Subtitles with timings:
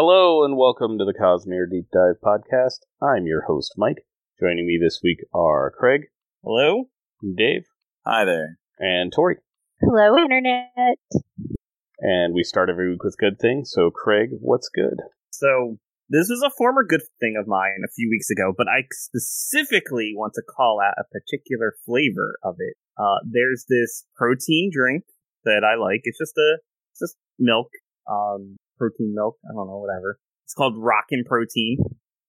[0.00, 2.86] Hello and welcome to the Cosmere Deep Dive Podcast.
[3.02, 4.06] I'm your host, Mike.
[4.38, 6.02] Joining me this week are Craig,
[6.44, 6.84] Hello?
[7.36, 7.64] Dave,
[8.06, 8.60] Hi there.
[8.78, 9.38] and Tori.
[9.80, 10.98] Hello, Internet.
[11.98, 13.72] And we start every week with good things.
[13.74, 14.98] So, Craig, what's good?
[15.30, 15.78] So,
[16.08, 20.12] this was a former good thing of mine a few weeks ago, but I specifically
[20.14, 22.76] want to call out a particular flavor of it.
[22.96, 25.02] Uh, there's this protein drink
[25.42, 26.02] that I like.
[26.04, 26.58] It's just a,
[26.92, 27.70] it's just milk,
[28.08, 29.36] um, protein milk.
[29.44, 30.18] I don't know, whatever.
[30.44, 31.78] It's called Rockin' Protein.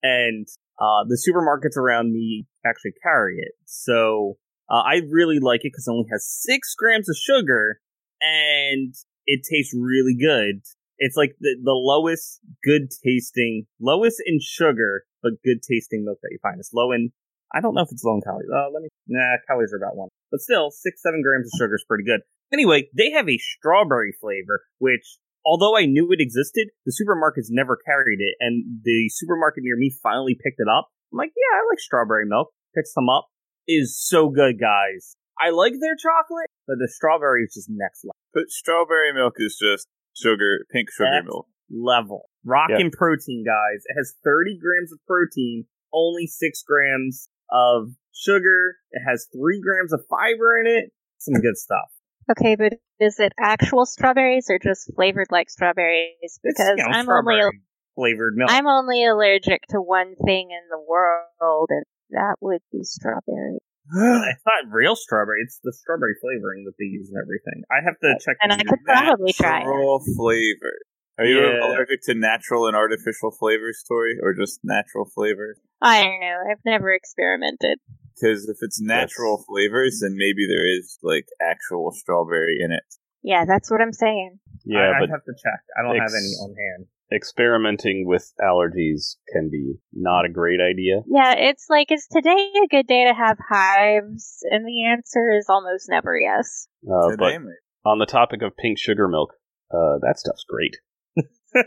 [0.01, 0.47] And,
[0.79, 3.53] uh, the supermarkets around me actually carry it.
[3.65, 4.37] So,
[4.69, 7.79] uh, I really like it because it only has six grams of sugar
[8.21, 8.93] and
[9.25, 10.61] it tastes really good.
[10.97, 16.29] It's like the, the lowest good tasting, lowest in sugar, but good tasting milk that
[16.31, 16.59] you find.
[16.59, 17.11] It's low in,
[17.53, 18.49] I don't know if it's low in calories.
[18.53, 20.09] Uh, let me, nah, calories are about one.
[20.31, 22.21] But still, six, seven grams of sugar is pretty good.
[22.51, 25.17] Anyway, they have a strawberry flavor, which,
[25.49, 28.35] although I knew it existed, the supermarkets never carried it.
[28.39, 30.89] And the supermarket near me finally picked it up.
[31.11, 32.53] I'm like, yeah, I like strawberry milk.
[32.75, 33.25] Pick some up.
[33.65, 35.17] It is so good, guys.
[35.41, 38.15] I like their chocolate, but the strawberry is just next level.
[38.33, 41.47] But strawberry milk is just sugar, pink sugar That's milk.
[41.71, 42.29] level.
[42.45, 43.81] Rockin' protein, guys.
[43.85, 48.75] It has 30 grams of protein, only 6 grams of sugar.
[48.91, 50.91] It has 3 grams of fiber in it.
[51.17, 51.89] Some good stuff.
[52.29, 56.13] Okay, but is it actual strawberries or just flavored like strawberries?
[56.21, 57.61] It's, Because you know, I'm only strawberry
[57.95, 58.51] flavored milk.
[58.51, 63.59] I'm only allergic to one thing in the world, and that would be strawberry.
[63.91, 65.41] it's not real strawberry.
[65.43, 67.63] It's the strawberry flavoring that they use and everything.
[67.71, 68.37] I have to uh, check.
[68.41, 69.65] And I could probably try it.
[69.65, 70.75] Natural flavor.
[71.17, 71.65] Are you Yeah.
[71.65, 75.59] allergic to natural and artificial flavors, Tori, or just natural flavors?
[75.81, 76.37] I don't know.
[76.49, 77.79] I've never experimented.
[78.19, 82.83] Because if it's natural flavors, then maybe there is like actual strawberry in it.
[83.23, 84.39] Yeah, that's what I'm saying.
[84.65, 85.59] Yeah, I, I but have to check.
[85.77, 86.87] I don't have any on hand.
[87.11, 91.01] experimenting with allergies can be not a great idea.
[91.07, 94.39] Yeah, it's like, is today a good day to have hives?
[94.49, 96.67] And the answer is almost never yes.
[96.85, 97.53] Uh, Today, but maybe.
[97.85, 99.33] on the topic of pink sugar milk,
[99.71, 100.77] uh, that stuff's great.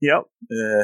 [0.00, 0.22] yep.
[0.50, 0.82] Yeah.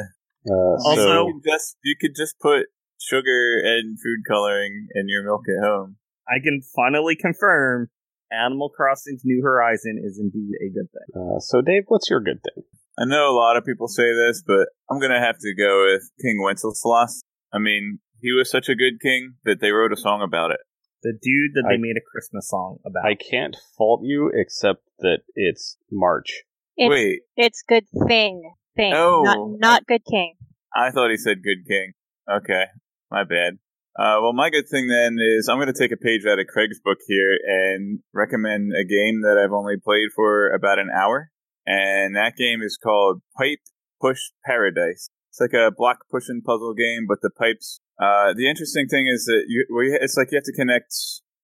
[0.49, 2.65] Uh, Also- so, you could just you could just put
[3.09, 5.97] sugar and food coloring in your milk at home.
[6.27, 7.89] I can finally confirm
[8.31, 11.21] Animal Crossing's New Horizon is indeed a good thing.
[11.35, 12.63] uh, so Dave, what's your good thing?
[12.97, 16.09] I know a lot of people say this, but I'm gonna have to go with
[16.21, 17.21] King Wenceslas.
[17.51, 20.59] I mean, he was such a good king that they wrote a song about it.
[21.01, 23.05] The dude that they I- made a Christmas song about.
[23.05, 26.43] I can't fault you except that it's March.
[26.77, 28.53] It's, Wait, it's good thing.
[28.75, 28.93] Thing.
[28.95, 29.21] Oh.
[29.23, 30.35] Not, not good king.
[30.75, 31.91] I thought he said good king.
[32.31, 32.63] Okay,
[33.13, 33.61] my bad.
[33.93, 36.47] Uh, well, my good thing then is I'm going to take a page out of
[36.47, 41.29] Craig's book here and recommend a game that I've only played for about an hour.
[41.67, 43.61] And that game is called Pipe
[44.01, 45.09] Push Paradise.
[45.29, 47.79] It's like a block pushing puzzle game, but the pipes.
[48.01, 50.91] Uh, the interesting thing is that you, we, it's like you have to connect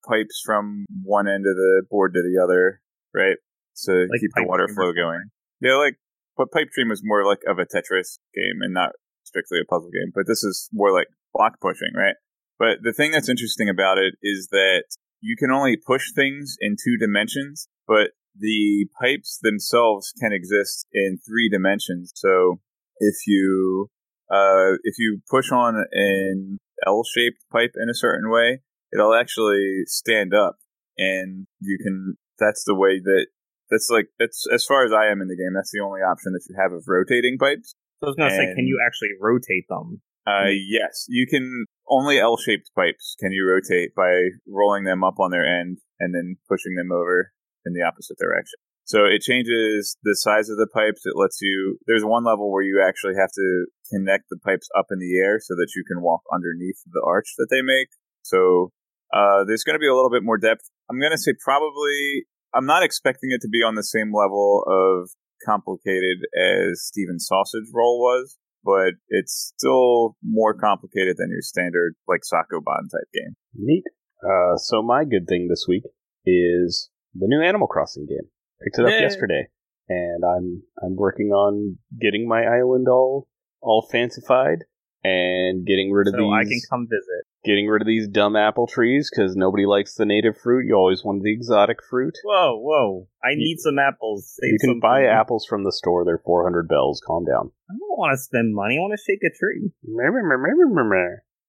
[0.09, 2.81] pipes from one end of the board to the other,
[3.13, 3.38] right?
[3.85, 5.29] To Like keep the water flow going.
[5.62, 5.96] Yeah, like,
[6.35, 8.91] but Pipe Dream is more like of a Tetris game and not
[9.24, 12.16] strictly a puzzle game, but this is more like block pushing, right?
[12.57, 14.84] But the thing that's interesting about it is that
[15.22, 21.19] you can only push things in two dimensions, but the pipes themselves can exist in
[21.25, 22.12] three dimensions.
[22.16, 22.59] So
[23.00, 23.90] if you
[24.29, 28.61] uh, if you push on an L-shaped pipe in a certain way,
[28.94, 30.57] it'll actually stand up,
[30.97, 32.17] and you can.
[32.40, 33.28] That's the way that.
[33.69, 35.53] That's like that's as far as I am in the game.
[35.53, 37.75] That's the only option that you have of rotating pipes.
[38.00, 40.01] So I was gonna say, can you actually rotate them?
[40.29, 41.66] Uh, yes, you can.
[41.91, 46.38] Only L-shaped pipes can you rotate by rolling them up on their end and then
[46.47, 47.31] pushing them over
[47.66, 48.59] in the opposite direction.
[48.85, 51.01] So it changes the size of the pipes.
[51.06, 51.78] It lets you.
[51.88, 55.40] There's one level where you actually have to connect the pipes up in the air
[55.41, 57.90] so that you can walk underneath the arch that they make.
[58.22, 58.72] So
[59.13, 60.69] uh, there's going to be a little bit more depth.
[60.90, 62.25] I'm going to say probably.
[62.53, 65.11] I'm not expecting it to be on the same level of
[65.46, 72.22] complicated as Stephen Sausage Roll was, but it's still more complicated than your standard like
[72.22, 73.35] Sokoban type game.
[73.56, 73.84] Neat.
[74.23, 75.84] Uh, so my good thing this week
[76.26, 78.29] is the new Animal Crossing game.
[78.64, 79.02] Picked it up Yay.
[79.02, 79.47] yesterday,
[79.88, 83.28] and I'm I'm working on getting my island all
[83.61, 84.59] all fancified
[85.03, 87.23] and getting rid of So these I can come visit.
[87.46, 90.66] getting rid of these dumb apple trees because nobody likes the native fruit.
[90.67, 92.16] You always want the exotic fruit.
[92.26, 93.08] Whoa, whoa!
[93.23, 94.35] I You- need some apples.
[94.38, 96.03] Save you can some buy apples from the store.
[96.03, 97.02] They're 400 bells.
[97.08, 97.52] Calm down.
[97.70, 98.78] I don't want to spend money.
[98.78, 99.72] I want to shake a tree,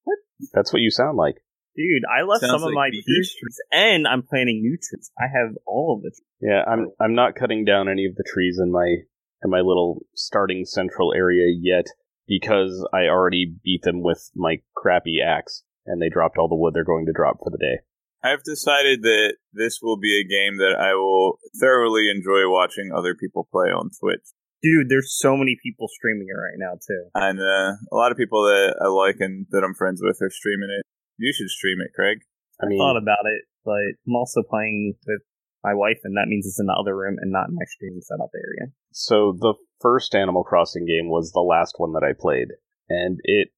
[0.04, 0.18] What?
[0.52, 1.36] That's what you sound like.
[1.76, 2.02] dude.
[2.04, 5.10] I left Sounds some of like my peach trees, and I'm planting new trees.
[5.18, 6.26] I have all of the trees.
[6.40, 9.06] Yeah, I'm I'm not cutting down any of the trees in my
[9.42, 11.86] in my little starting central area yet
[12.26, 16.74] because I already beat them with my crappy axe and they dropped all the wood
[16.74, 17.80] they're going to drop for the day.
[18.22, 23.14] I've decided that this will be a game that I will thoroughly enjoy watching other
[23.14, 24.26] people play on Twitch.
[24.62, 27.08] Dude, there's so many people streaming it right now too.
[27.14, 30.30] And uh, a lot of people that I like and that I'm friends with are
[30.30, 30.84] streaming it.
[31.16, 32.18] You should stream it, Craig.
[32.62, 35.22] I mean, Thought about it, but I'm also playing with
[35.64, 38.00] my wife, and that means it's in the other room and not in my streaming
[38.00, 38.72] setup area.
[38.92, 42.48] so the first Animal Crossing game was the last one that I played,
[42.88, 43.48] and it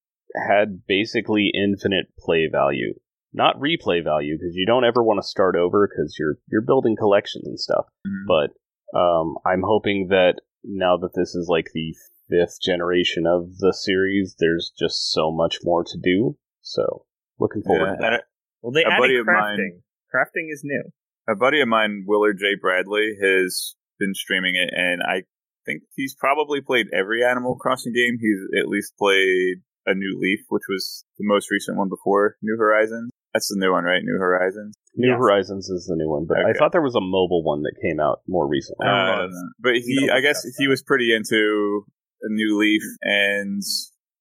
[0.49, 2.95] had basically infinite play value.
[3.33, 6.97] Not replay value because you don't ever want to start over because you're you're building
[6.97, 7.87] collections and stuff.
[8.07, 8.27] Mhm.
[8.27, 11.95] But um, I'm hoping that now that this is like the
[12.29, 16.37] fifth generation of the series, there's just so much more to do.
[16.61, 17.05] So
[17.39, 18.25] looking forward Yeah, to that.
[18.63, 19.57] Well, they A added buddy of crafting.
[19.59, 19.83] mine-
[20.15, 20.85] Crafting is new.
[21.29, 22.55] a buddy of mine, Willard J.
[22.61, 25.23] Bradley, has been streaming it, and I
[25.65, 28.19] think he's probably played every Animal Crossing game.
[28.21, 32.57] He's at least played a New Leaf, which was the most recent one before New
[32.59, 33.11] Horizons.
[33.33, 34.03] That's the new one, right?
[34.05, 34.77] New Horizons.
[34.95, 35.19] New Yes.
[35.19, 37.99] Horizons is the new one, but I thought there was a mobile one that came
[37.99, 38.87] out more recently.
[38.87, 39.35] Uh, was.
[39.59, 41.85] but We he, don't I guess, he was pretty into
[42.23, 43.63] a New Leaf, and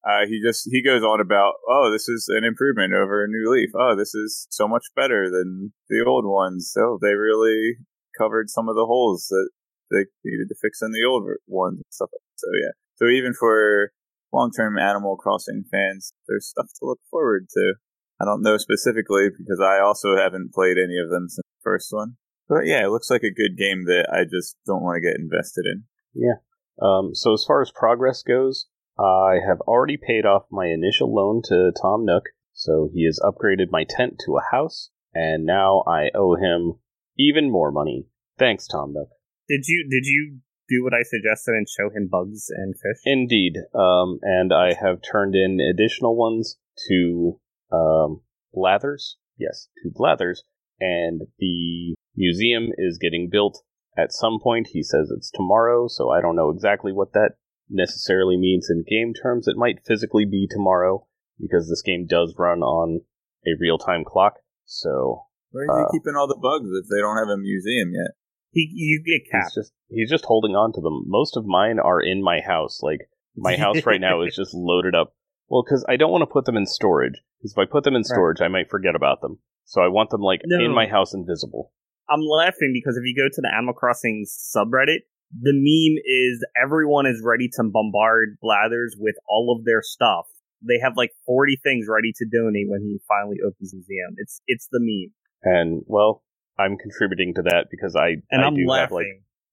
[0.08, 3.52] uh, he just he goes on about, oh, this is an improvement over a New
[3.52, 3.69] Leaf.
[3.75, 6.72] Oh, this is so much better than the old ones.
[6.74, 7.75] So they really
[8.18, 9.50] covered some of the holes that
[9.92, 12.10] they needed to fix in the old ones and stuff.
[12.14, 12.40] Like that.
[12.40, 13.92] So yeah, so even for
[14.31, 17.74] long-term Animal Crossing fans, there's stuff to look forward to.
[18.21, 21.88] I don't know specifically because I also haven't played any of them since the first
[21.91, 22.18] one.
[22.47, 25.19] But yeah, it looks like a good game that I just don't want to get
[25.19, 25.83] invested in.
[26.13, 26.44] Yeah.
[26.81, 28.68] Um, so as far as progress goes,
[29.00, 33.71] I have already paid off my initial loan to Tom Nook, so he has upgraded
[33.71, 36.79] my tent to a house, and now I owe him
[37.18, 38.07] even more money.
[38.38, 39.09] Thanks, Tom Nook.
[39.47, 40.39] Did you did you
[40.69, 43.01] do what I suggested and show him bugs and fish?
[43.06, 46.57] Indeed, um, and I have turned in additional ones
[46.88, 47.39] to
[47.71, 48.21] um,
[48.53, 49.18] Blathers.
[49.38, 50.44] Yes, to Blathers,
[50.79, 53.63] and the museum is getting built
[53.97, 54.69] at some point.
[54.71, 57.31] He says it's tomorrow, so I don't know exactly what that
[57.69, 59.47] necessarily means in game terms.
[59.47, 61.07] It might physically be tomorrow
[61.39, 63.01] because this game does run on
[63.47, 64.35] a real time clock.
[64.65, 67.91] So Where is Uh, he keeping all the bugs if they don't have a museum
[67.94, 68.12] yet?
[68.51, 69.56] He you get he's capped.
[69.56, 71.03] just he's just holding on to them.
[71.07, 72.81] Most of mine are in my house.
[72.83, 73.00] Like
[73.35, 75.13] my house right now is just loaded up.
[75.51, 77.19] Well, because I don't want to put them in storage.
[77.38, 79.39] Because if I put them in storage, I might forget about them.
[79.65, 80.63] So I want them like No.
[80.63, 81.74] in my house, invisible.
[82.09, 85.00] I'm laughing because if you go to the Animal Crossing subreddit,
[85.38, 90.25] the meme is everyone is ready to bombard Blathers with all of their stuff.
[90.65, 94.15] They have like 40 things ready to donate when he finally opens the museum.
[94.18, 95.12] It's it's the meme,
[95.44, 96.24] And well,
[96.59, 98.81] I'm contributing to that because I and I am do laughing.
[98.88, 98.92] have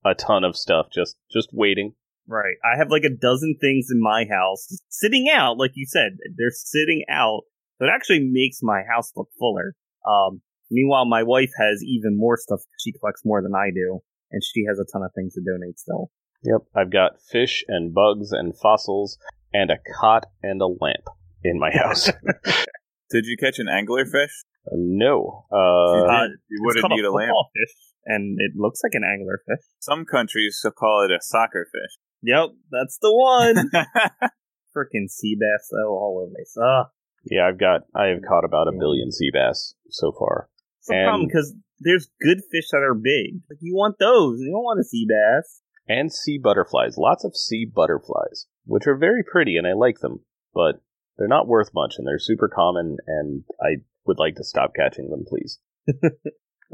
[0.05, 1.95] like a ton of stuff just just waiting.
[2.29, 2.57] Right.
[2.63, 6.19] I have like a dozen things in my house sitting out, like you said.
[6.37, 7.43] They're sitting out.
[7.79, 9.75] So it actually makes my house look fuller.
[10.07, 12.61] Um, meanwhile, my wife has even more stuff.
[12.81, 15.79] She collects more than I do, and she has a ton of things to donate
[15.79, 16.11] still.
[16.45, 19.19] Yep, I've got fish and bugs and fossils
[19.53, 21.09] and a cot and a lamp
[21.43, 22.11] in my house.
[23.11, 24.45] Did you catch an anglerfish?
[24.71, 27.31] no, you, uh, did, you wouldn't called need a lamp.
[27.55, 29.63] fish, and it looks like an anglerfish.
[29.81, 31.97] Some countries call it a soccer fish.
[32.23, 33.71] Yep, that's the one.
[34.77, 36.57] Freaking sea bass, though, all over this.
[36.57, 36.87] Ugh.
[37.31, 40.49] yeah, I've got I have caught about a billion sea bass so far.
[40.81, 43.41] It's a problem because there's good fish that are big.
[43.51, 44.41] Like you want those.
[44.41, 45.63] You don't want a sea bass.
[45.89, 46.97] and sea butterflies.
[46.99, 50.21] Lots of sea butterflies, which are very pretty and I like them,
[50.55, 50.83] but
[51.17, 55.11] they're not worth much and they're super common and I would like to stop catching
[55.11, 55.59] them, please.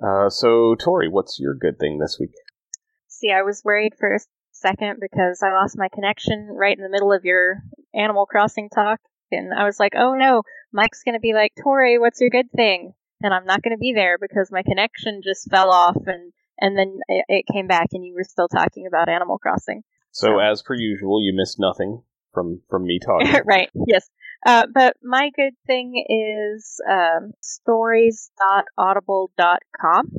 [0.02, 2.32] uh, so, Tori, what's your good thing this week?
[3.08, 4.18] See, I was worried for a
[4.54, 7.62] second because I lost my connection right in the middle of your
[7.94, 9.00] Animal Crossing talk.
[9.30, 10.42] And I was like, oh no,
[10.72, 12.92] Mike's going to be like, Tori, what's your good thing?
[13.22, 16.76] And I'm not going to be there because my connection just fell off and, and
[16.76, 19.82] then it, it came back and you were still talking about Animal Crossing.
[20.10, 23.42] So, as per usual, you missed nothing from from me talking.
[23.46, 24.08] right, yes.
[24.46, 30.12] Uh, but my good thing is um, stories.audible.com.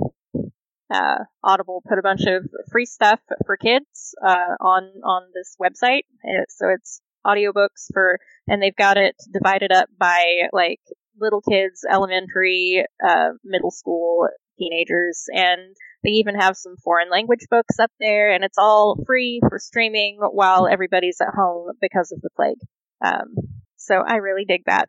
[0.94, 6.04] Uh, Audible put a bunch of free stuff for kids uh, on on this website.
[6.24, 10.80] Uh, So it's audiobooks for, and they've got it divided up by like
[11.20, 14.28] little kids, elementary, uh, middle school,
[14.60, 19.42] teenagers, and they even have some foreign language books up there, and it's all free
[19.50, 22.60] for streaming while everybody's at home because of the plague.
[23.04, 23.34] Um,
[23.78, 24.88] so I really dig that.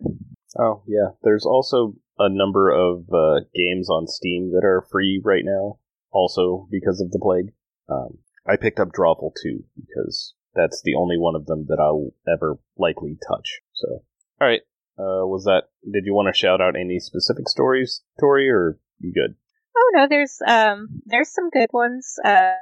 [0.59, 1.11] Oh, yeah.
[1.23, 5.79] There's also a number of uh, games on Steam that are free right now,
[6.17, 7.53] also because of the plague.
[7.89, 8.19] Um,
[8.49, 12.59] I picked up Drawful too because that's the only one of them that I'll ever
[12.79, 13.61] likely touch.
[13.75, 14.03] So,
[14.41, 14.63] all right.
[14.99, 15.65] Uh, was that?
[15.85, 19.37] Did you want to shout out any specific stories, Tori, or you good?
[19.77, 22.15] Oh no, there's um there's some good ones.
[22.25, 22.55] Uh,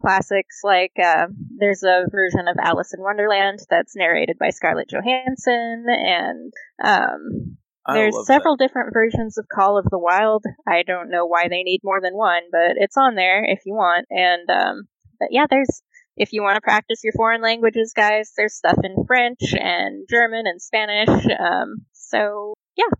[0.00, 5.84] classics like uh, there's a version of Alice in Wonderland that's narrated by Scarlett Johansson,
[5.88, 10.44] and um I there's love several different versions of Call of the Wild.
[10.66, 13.74] I don't know why they need more than one, but it's on there if you
[13.74, 14.06] want.
[14.10, 14.88] And um,
[15.18, 15.82] but yeah, there's
[16.16, 20.44] if you want to practice your foreign languages, guys, there's stuff in French and German
[20.46, 21.26] and Spanish.
[21.38, 22.90] Um, so yeah,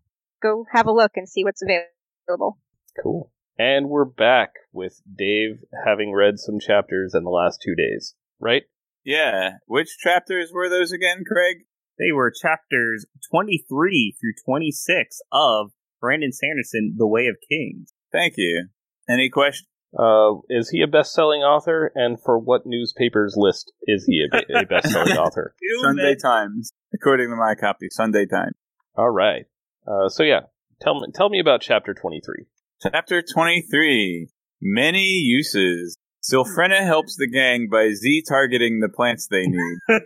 [0.43, 2.59] go have a look and see what's available.
[3.03, 3.33] Cool.
[3.59, 8.65] And we're back with Dave having read some chapters in the last two days, right?
[9.05, 9.53] Yeah.
[9.67, 11.65] Which chapters were those again, Craig?
[11.99, 17.93] They were chapters 23 through 26 of Brandon Sanderson, The Way of Kings.
[18.13, 18.69] Thank you.
[19.09, 19.69] Any questions?
[19.99, 21.91] Uh, is he a best-selling author?
[21.95, 25.55] And for what newspapers list is he a, a best-selling author?
[25.83, 27.89] Sunday Times, according to my copy.
[27.91, 28.55] Sunday Times.
[28.95, 29.47] All right.
[29.87, 30.41] Uh, so yeah,
[30.83, 32.47] tell me tell me about chapter twenty-three.
[32.83, 34.29] Chapter 23.
[34.61, 35.97] Many uses.
[36.23, 39.79] Sylphrena helps the gang by Z targeting the plants they need.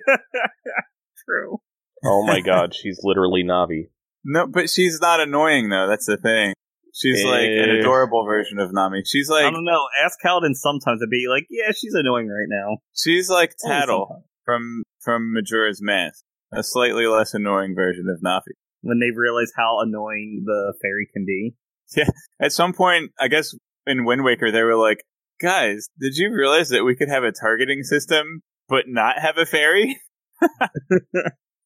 [1.26, 1.61] True.
[2.04, 3.88] Oh my God, she's literally Navi.
[4.25, 5.87] No, but she's not annoying though.
[5.88, 6.54] That's the thing.
[6.95, 7.78] She's like an Eh.
[7.80, 9.02] adorable version of Navi.
[9.07, 9.87] She's like I like don't know.
[10.04, 12.78] Ask Kaladin sometimes to be like, yeah, she's annoying right now.
[12.95, 18.52] she's like Tattle from from Majora's Mask, a slightly less annoying version of Navi.
[18.83, 21.54] When they realize how annoying the fairy can be.
[21.97, 22.09] Yeah.
[22.40, 23.52] At some point, I guess
[23.85, 25.02] in Wind Waker, they were like,
[25.40, 29.45] "Guys, did you realize that we could have a targeting system but not have a
[29.47, 30.00] fairy?"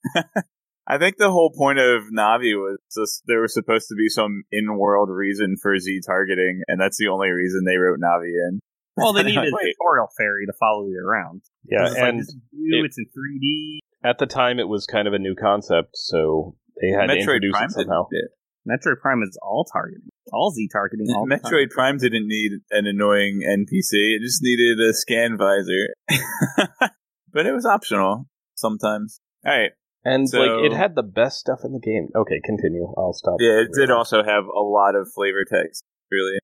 [0.87, 4.42] I think the whole point of Navi was just there was supposed to be some
[4.52, 8.61] in-world reason for Z targeting, and that's the only reason they wrote Navi in.
[8.96, 9.75] Well, they need a Wait.
[9.80, 11.40] tutorial fairy to follow you around.
[11.64, 13.78] Yeah, it's and this is you, it- it's in 3D.
[14.08, 17.20] at the time it was kind of a new concept, so they had to Metroid
[17.20, 18.06] introduce Prime it somehow.
[18.11, 18.30] didn't-
[18.66, 20.08] Metroid Prime is all targeting.
[20.32, 21.06] All Z targeting.
[21.14, 21.50] All the time.
[21.52, 24.16] Metroid Prime didn't need an annoying NPC.
[24.16, 25.94] It just needed a scan visor.
[27.32, 29.20] but it was optional sometimes.
[29.46, 29.70] All right.
[30.04, 32.08] And So- like it had the best stuff in the game.
[32.14, 32.92] Okay, continue.
[32.96, 33.37] I'll stop.
[33.40, 35.82] Yeah, it did also have a lot of flavor text.
[36.11, 36.38] Really.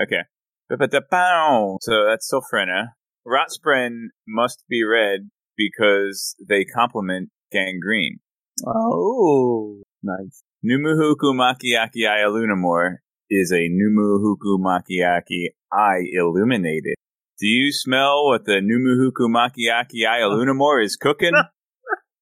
[0.00, 0.22] Okay.
[0.68, 1.78] Ba-ba-da-bow.
[1.82, 2.94] So that's Sylphrena.
[3.26, 8.18] Rotspren must be red because they complement gangrene.
[8.66, 10.42] Oh, nice.
[10.64, 12.96] Numuhukumakiakiaialunamor
[13.30, 16.94] is a Numuhuku Makiaki I Illuminated.
[17.40, 21.32] Do you smell what the Numuhuku Makiaki I Illunamore is cooking?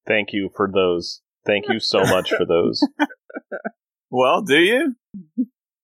[0.07, 1.21] Thank you for those.
[1.45, 2.81] Thank you so much for those.
[4.09, 4.95] well, do you?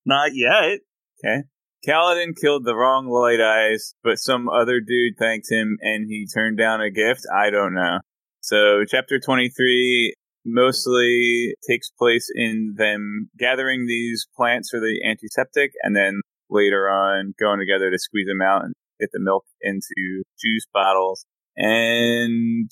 [0.06, 0.80] Not yet.
[1.24, 1.44] Okay.
[1.88, 6.58] Kaladin killed the wrong light eyes, but some other dude thanked him and he turned
[6.58, 7.22] down a gift.
[7.34, 8.00] I don't know.
[8.42, 10.14] So, chapter 23
[10.46, 17.34] mostly takes place in them gathering these plants for the antiseptic and then later on
[17.40, 21.26] going together to squeeze them out and get the milk into juice bottles.
[21.56, 22.70] And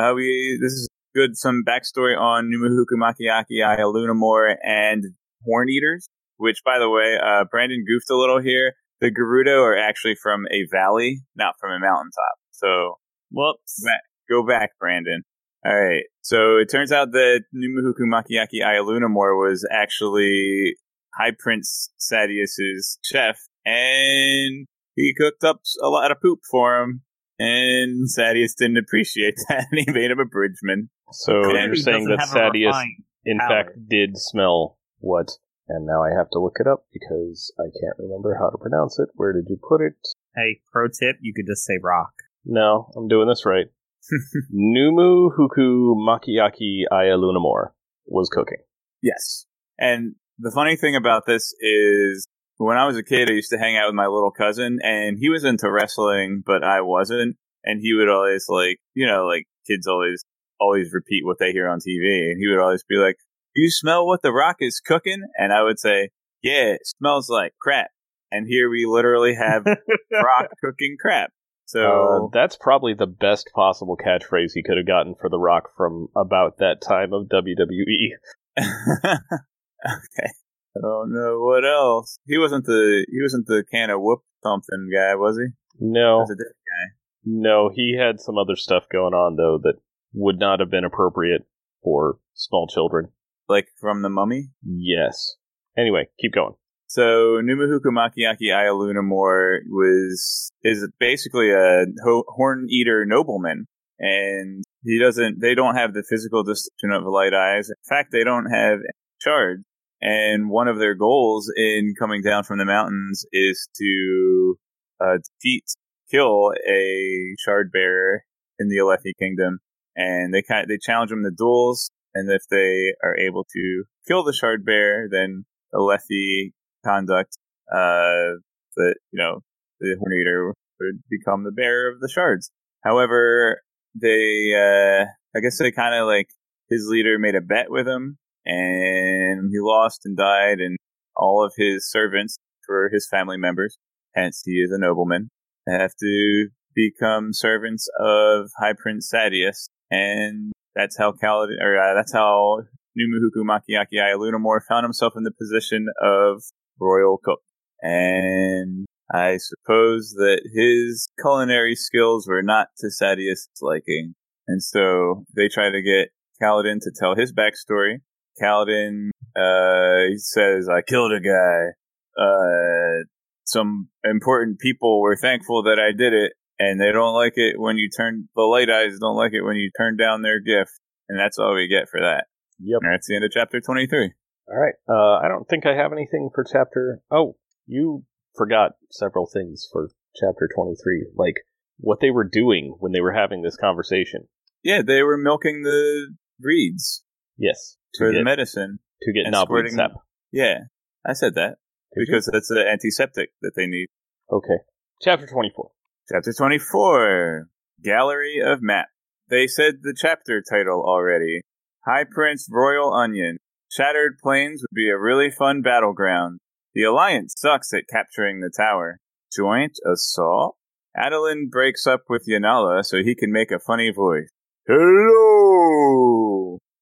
[0.00, 5.04] uh, we this is good some backstory on Numuhuku Makiaki, Lunamore, and
[5.44, 6.08] Horn Eaters
[6.40, 8.72] which by the way, uh, Brandon goofed a little here.
[9.00, 12.36] The Gerudo are actually from a valley, not from a mountaintop.
[12.50, 12.94] So
[13.30, 13.84] Whoops.
[13.84, 15.22] back, go back, Brandon.
[15.64, 16.04] All right.
[16.22, 20.76] So it turns out that Numuhukumakiakiaialunamor was actually
[21.14, 24.66] High Prince Sadeas's chef, and
[24.96, 27.02] he cooked up a lot of poop for him.
[27.40, 30.90] And Sadeas didn't appreciate that, and he made him a bridgeman.
[31.12, 32.84] So Clearly you're saying that have Sadeas,
[33.24, 33.66] in palate.
[33.66, 35.30] fact, did smell what?
[35.66, 38.98] And now I have to look it up because I can't remember how to pronounce
[38.98, 39.08] it.
[39.14, 39.94] Where did you put it?
[40.36, 42.12] Hey, pro tip: you could just say rock.
[42.44, 43.66] No, I'm doing this right.
[44.54, 47.70] Numu Huku Makiaki Ayalunamore
[48.06, 48.58] was cooking.
[49.02, 49.46] Yes.
[49.78, 52.26] And the funny thing about this is
[52.66, 55.16] when I was a kid, I used to hang out with my little cousin and
[55.18, 57.36] he was into wrestling, but I wasn't.
[57.64, 60.24] And he would always like, you know, like kids always,
[60.60, 62.30] always repeat what they hear on TV.
[62.30, 63.16] And he would always be like,
[63.56, 65.22] you smell what the rock is cooking?
[65.38, 66.10] And I would say,
[66.42, 67.88] yeah, it smells like crap.
[68.30, 69.64] And here we literally have
[70.12, 71.30] rock cooking crap.
[71.30, 71.32] Uh,
[71.66, 76.08] So that's probably the best possible catchphrase he could have gotten for The Rock from
[76.16, 77.28] about that time of.
[77.28, 78.10] WWE.
[78.58, 80.30] okay.
[80.76, 82.18] I don't know what else.
[82.26, 85.46] He wasn't the he wasn't the can of whoop something guy, was he?
[85.80, 86.94] No, Was a different guy.
[87.24, 89.74] no, he had some other stuff going on though that
[90.12, 91.42] would not have been appropriate
[91.82, 93.08] for small children.
[93.48, 94.50] Like from the Mummy.
[94.64, 95.34] Yes.
[95.76, 96.54] Anyway, keep going.
[96.86, 103.66] So Numuhukumakiakiaialunamor was is basically a ho- horn eater nobleman,
[103.98, 105.40] and he doesn't.
[105.40, 107.68] They don't have the physical distinction of light eyes.
[107.70, 108.78] In fact, they don't have
[109.22, 109.62] shards.
[110.02, 114.58] And one of their goals in coming down from the mountains is to
[115.00, 115.64] uh, defeat,
[116.10, 118.22] kill a shard bearer
[118.58, 119.58] in the Alethi Kingdom.
[119.96, 123.84] And they kind of, they challenge them to duels, and if they are able to
[124.06, 126.52] kill the shard bearer, then Alethi
[126.84, 127.36] conduct
[127.70, 128.38] uh,
[128.76, 129.40] that you know
[129.80, 132.50] the Horn Eater would become the bearer of the shards.
[132.82, 133.62] However,
[133.94, 136.28] they uh, I guess they kind of like
[136.68, 140.76] his leader made a bet with him, and he lost and died, and
[141.16, 143.76] all of his servants for his family members,
[144.14, 145.30] hence he is a nobleman,
[145.68, 152.12] have to become servants of High Prince Sadeas, and that's how Kaladin, or uh, that's
[152.12, 152.62] how
[152.98, 156.42] Numuhukumakiakiaialunamor found himself in the position of
[156.80, 157.40] royal cook.
[157.82, 164.14] And I suppose that his culinary skills were not to Sadeas' liking.
[164.46, 166.10] And so they try to get
[166.42, 168.00] Kaladin to tell his backstory.
[168.40, 171.74] Kaladin, uh, he says, I killed a guy.
[172.20, 173.04] Uh,
[173.44, 177.76] some important people were thankful that I did it, and they don't like it when
[177.76, 180.72] you turn, the light eyes don't like it when you turn down their gift.
[181.08, 182.26] And that's all we get for that.
[182.60, 182.80] Yep.
[182.82, 184.12] And that's the end of chapter 23.
[184.48, 184.74] All right.
[184.88, 187.00] Uh, I don't think I have anything for chapter.
[187.10, 188.04] Oh, you
[188.36, 191.36] forgot several things for chapter 23, like
[191.78, 194.28] what they were doing when they were having this conversation.
[194.62, 197.02] Yeah, they were milking the reeds
[197.40, 197.78] Yes.
[197.94, 198.78] To for the medicine.
[199.02, 199.92] to get squirting- sap.
[200.32, 200.58] Yeah,
[201.06, 201.56] I said that
[201.94, 202.06] Did you?
[202.06, 203.88] because that's the antiseptic that they need.
[204.30, 204.58] Okay.
[205.02, 205.70] Chapter 24.
[206.12, 207.48] Chapter 24
[207.82, 208.86] Gallery of Map.
[209.28, 211.40] They said the chapter title already.
[211.86, 213.38] High Prince Royal Onion.
[213.72, 216.40] Shattered Plains would be a really fun battleground.
[216.74, 218.98] The Alliance sucks at capturing the tower.
[219.34, 220.56] Joint assault?
[220.96, 224.28] Adolin breaks up with Janala so he can make a funny voice.
[224.66, 226.19] Hello!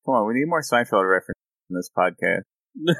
[0.09, 1.37] Come on, we need more Seinfeld references
[1.69, 2.49] in this podcast.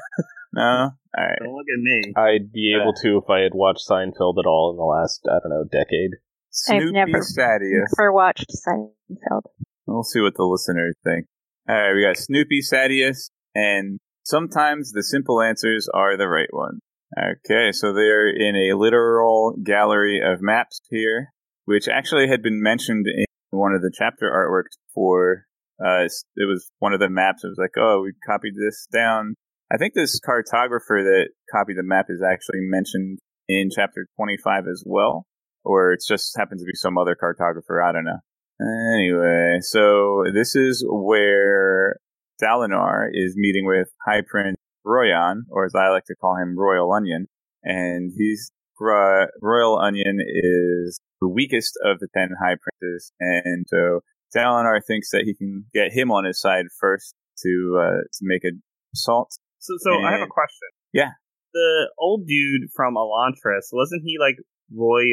[0.53, 0.91] no?
[1.17, 1.39] Alright.
[1.39, 2.13] Don't look at me.
[2.15, 5.39] I'd be able to if I had watched Seinfeld at all in the last, I
[5.41, 6.11] don't know, decade.
[6.51, 7.89] Snoopy I've never- Sadeas.
[7.97, 9.41] Never watched Seinfeld.
[9.87, 11.25] We'll see what the listeners think.
[11.67, 16.79] All right, we got Snoopy Sadeas, and sometimes the simple answers are the right ones.
[17.17, 21.33] Okay, so they're in a literal gallery of maps here,
[21.65, 25.47] which actually had been mentioned in one of the chapter artworks for.
[25.83, 26.03] Uh,
[26.35, 27.43] it was one of the maps.
[27.43, 29.35] It was like, oh, we copied this down.
[29.71, 34.83] I think this cartographer that copied the map is actually mentioned in chapter 25 as
[34.85, 35.25] well,
[35.63, 37.83] or it just happens to be some other cartographer.
[37.83, 38.19] I don't know.
[38.61, 41.97] Anyway, so this is where
[42.41, 46.91] Dalinar is meeting with High Prince Roion, or as I like to call him, Royal
[46.91, 47.27] Onion.
[47.63, 54.01] And he's Ro- Royal Onion is the weakest of the ten High Princes, and so
[54.35, 58.43] Dalinar thinks that he can get him on his side first to uh, to make
[58.43, 58.61] an
[58.93, 59.37] assault.
[59.59, 60.69] So, so I have a question.
[60.93, 61.11] Yeah.
[61.53, 64.35] The old dude from Elantris, wasn't he like
[64.73, 65.03] Roy?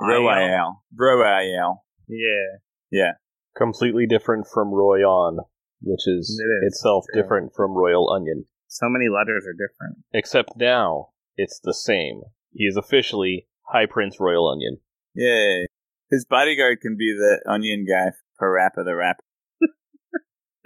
[0.00, 0.08] Ayal?
[0.10, 1.84] Royal, Royal.
[2.08, 2.58] Yeah.
[2.90, 3.12] Yeah.
[3.56, 5.38] Completely different from Roion,
[5.80, 7.22] which is, It is, itself true.
[7.22, 8.44] different from Royal Onion.
[8.68, 10.04] So many letters are different.
[10.12, 12.22] Except now, it's the same.
[12.52, 14.78] He is officially High Prince Royal Onion.
[15.14, 15.66] Yay.
[16.10, 19.16] His bodyguard can be the onion guy for Rappa the Rap.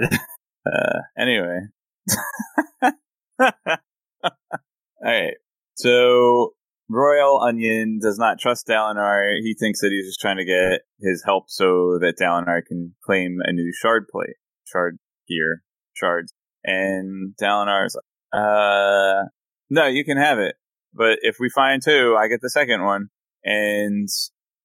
[0.67, 1.61] uh, anyway.
[5.05, 5.35] Alright.
[5.75, 6.55] So,
[6.89, 9.37] Royal Onion does not trust Dalinar.
[9.43, 13.39] He thinks that he's just trying to get his help so that Dalinar can claim
[13.43, 14.37] a new shard plate.
[14.65, 15.63] Shard gear.
[15.95, 16.33] Shards.
[16.65, 17.97] And Dalinar's
[18.33, 19.25] uh,
[19.71, 20.57] no, you can have it.
[20.95, 23.09] But if we find two, I get the second one.
[23.45, 24.09] And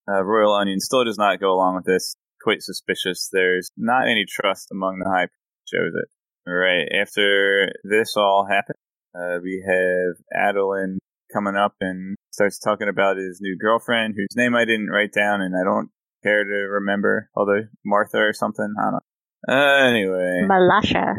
[0.10, 2.16] uh, Royal Onion still does not go along with this.
[2.48, 3.28] Quite suspicious.
[3.30, 5.28] There's not any trust among the high
[5.68, 6.50] shows it.
[6.50, 8.78] Right after this all happened,
[9.14, 10.96] uh, we have Adolin
[11.34, 15.42] coming up and starts talking about his new girlfriend, whose name I didn't write down,
[15.42, 15.90] and I don't
[16.24, 17.30] care to remember.
[17.36, 18.94] Although Martha or something, I don't.
[18.94, 19.54] know.
[19.54, 21.16] Uh, anyway, Malasha.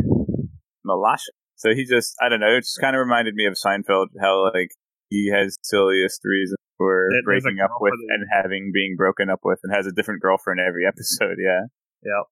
[0.87, 1.29] Malasha.
[1.57, 4.51] So he just, I don't know, it just kind of reminded me of Seinfeld, how
[4.55, 4.71] like
[5.11, 9.41] he has silliest reasons for There- there's breaking up with and having being broken up
[9.45, 11.37] with, and has a different girlfriend every episode.
[11.39, 11.67] Yeah.
[12.03, 12.25] Yep.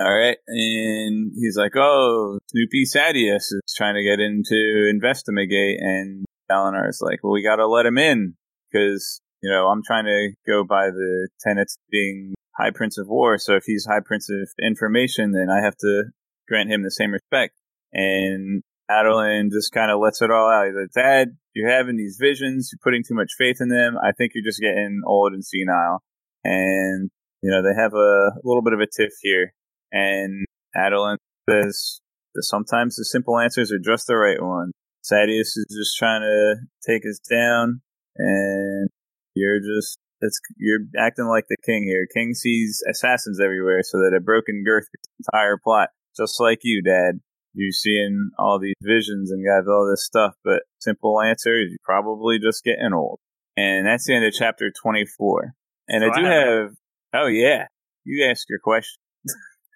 [0.00, 6.24] All right, and he's like, "Oh, Snoopy Sadeas is trying to get into Investigate," and
[6.50, 8.34] Dalinar's like, "Well, we got to let him in
[8.70, 13.38] because you know I'm trying to go by the tenets being High Prince of War.
[13.38, 16.04] So if he's High Prince of Information, then I have to
[16.48, 17.54] grant him the same respect."
[17.92, 20.66] And Adolin just kind of lets it all out.
[20.66, 22.70] He's like, Dad, you're having these visions.
[22.70, 23.96] You're putting too much faith in them.
[24.02, 26.02] I think you're just getting old and senile.
[26.44, 27.10] And,
[27.42, 29.54] you know, they have a little bit of a tiff here.
[29.90, 30.44] And
[30.76, 31.16] Adolin
[31.48, 32.00] says
[32.34, 34.72] that sometimes the simple answers are just the right one.
[35.02, 37.80] Sadeas is just trying to take us down.
[38.16, 38.90] And
[39.34, 42.06] you're just, it's, you're acting like the king here.
[42.12, 44.86] King sees assassins everywhere so that a broken girth
[45.20, 45.88] entire plot.
[46.16, 47.20] Just like you, Dad
[47.54, 51.78] you're seeing all these visions and got all this stuff, but simple answer is you're
[51.84, 53.20] probably just getting old.
[53.56, 55.54] And that's the end of chapter 24.
[55.88, 56.74] And So I do I have-
[57.14, 57.66] oh yeah,
[58.04, 59.00] you ask your question.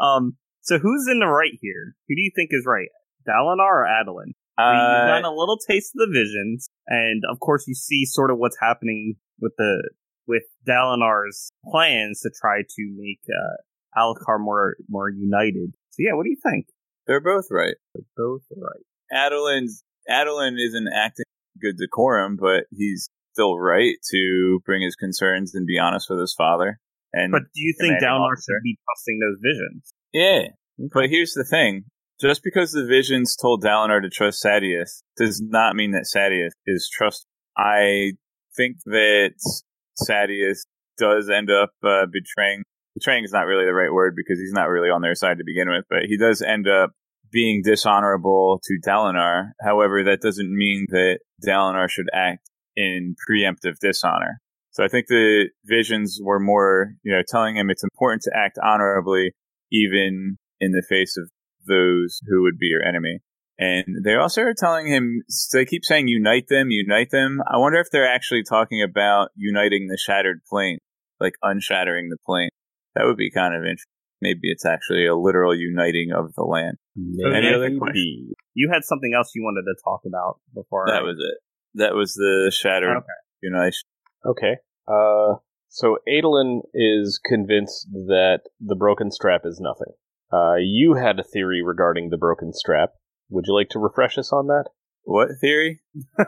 [0.00, 1.94] Um, so who's in the right here?
[2.08, 2.88] Who do you think is right?
[3.28, 4.26] Dalinar or Adolin?
[4.58, 8.04] We- You've Uh, gotten a little taste of the visions, and of course you see
[8.04, 9.90] sort of what's happening with the
[10.26, 13.56] with Dalinar's plans to try to make uh,
[14.00, 15.74] Alethkar more more united.
[15.94, 16.66] So yeah, what do you think?
[17.06, 17.74] they're both right.
[17.94, 18.84] Both are both right.
[19.12, 21.24] Adolin's, Adolin isn't acting
[21.60, 26.34] good decorum, but he's still right to bring his concerns and be honest with his
[26.36, 26.78] father.
[27.12, 29.92] And But do you think Dalinar should be trusting those visions?
[30.12, 30.48] Yeah.
[30.92, 31.84] But here's the thing.
[32.20, 36.88] Just because the visions told Dalinar to trust Sadeas does not mean that Sadeas is
[36.92, 37.26] trust.
[37.56, 38.12] I
[38.56, 39.34] think that
[40.08, 40.60] Sadeas
[40.96, 42.62] does end up uh, betraying.
[42.94, 45.44] Betraying is not really the right word because he's not really on their side to
[45.44, 46.92] begin with, but he does end up
[47.32, 49.50] being dishonorable to Dalinar.
[49.60, 54.40] However, that doesn't mean that Dalinar should act in preemptive dishonor.
[54.70, 58.58] So I think the visions were more, you know, telling him it's important to act
[58.62, 59.32] honorably
[59.72, 61.28] even in the face of
[61.66, 63.20] those who would be your enemy.
[63.58, 67.40] And they also are telling him, they keep saying unite them, unite them.
[67.48, 70.78] I wonder if they're actually talking about uniting the shattered plane,
[71.20, 72.50] like unshattering the plane.
[72.94, 73.90] That would be kind of interesting.
[74.20, 76.78] Maybe it's actually a literal uniting of the land.
[76.96, 78.28] Any other Maybe.
[78.54, 80.84] You had something else you wanted to talk about before.
[80.86, 81.38] That I- was it.
[81.76, 83.06] That was the shattered Okay.
[83.42, 83.74] unite.
[84.24, 84.56] Okay.
[84.86, 89.92] Uh, so Adolin is convinced that the broken strap is nothing.
[90.32, 92.90] Uh, you had a theory regarding the broken strap.
[93.30, 94.66] Would you like to refresh us on that?
[95.02, 95.80] What theory?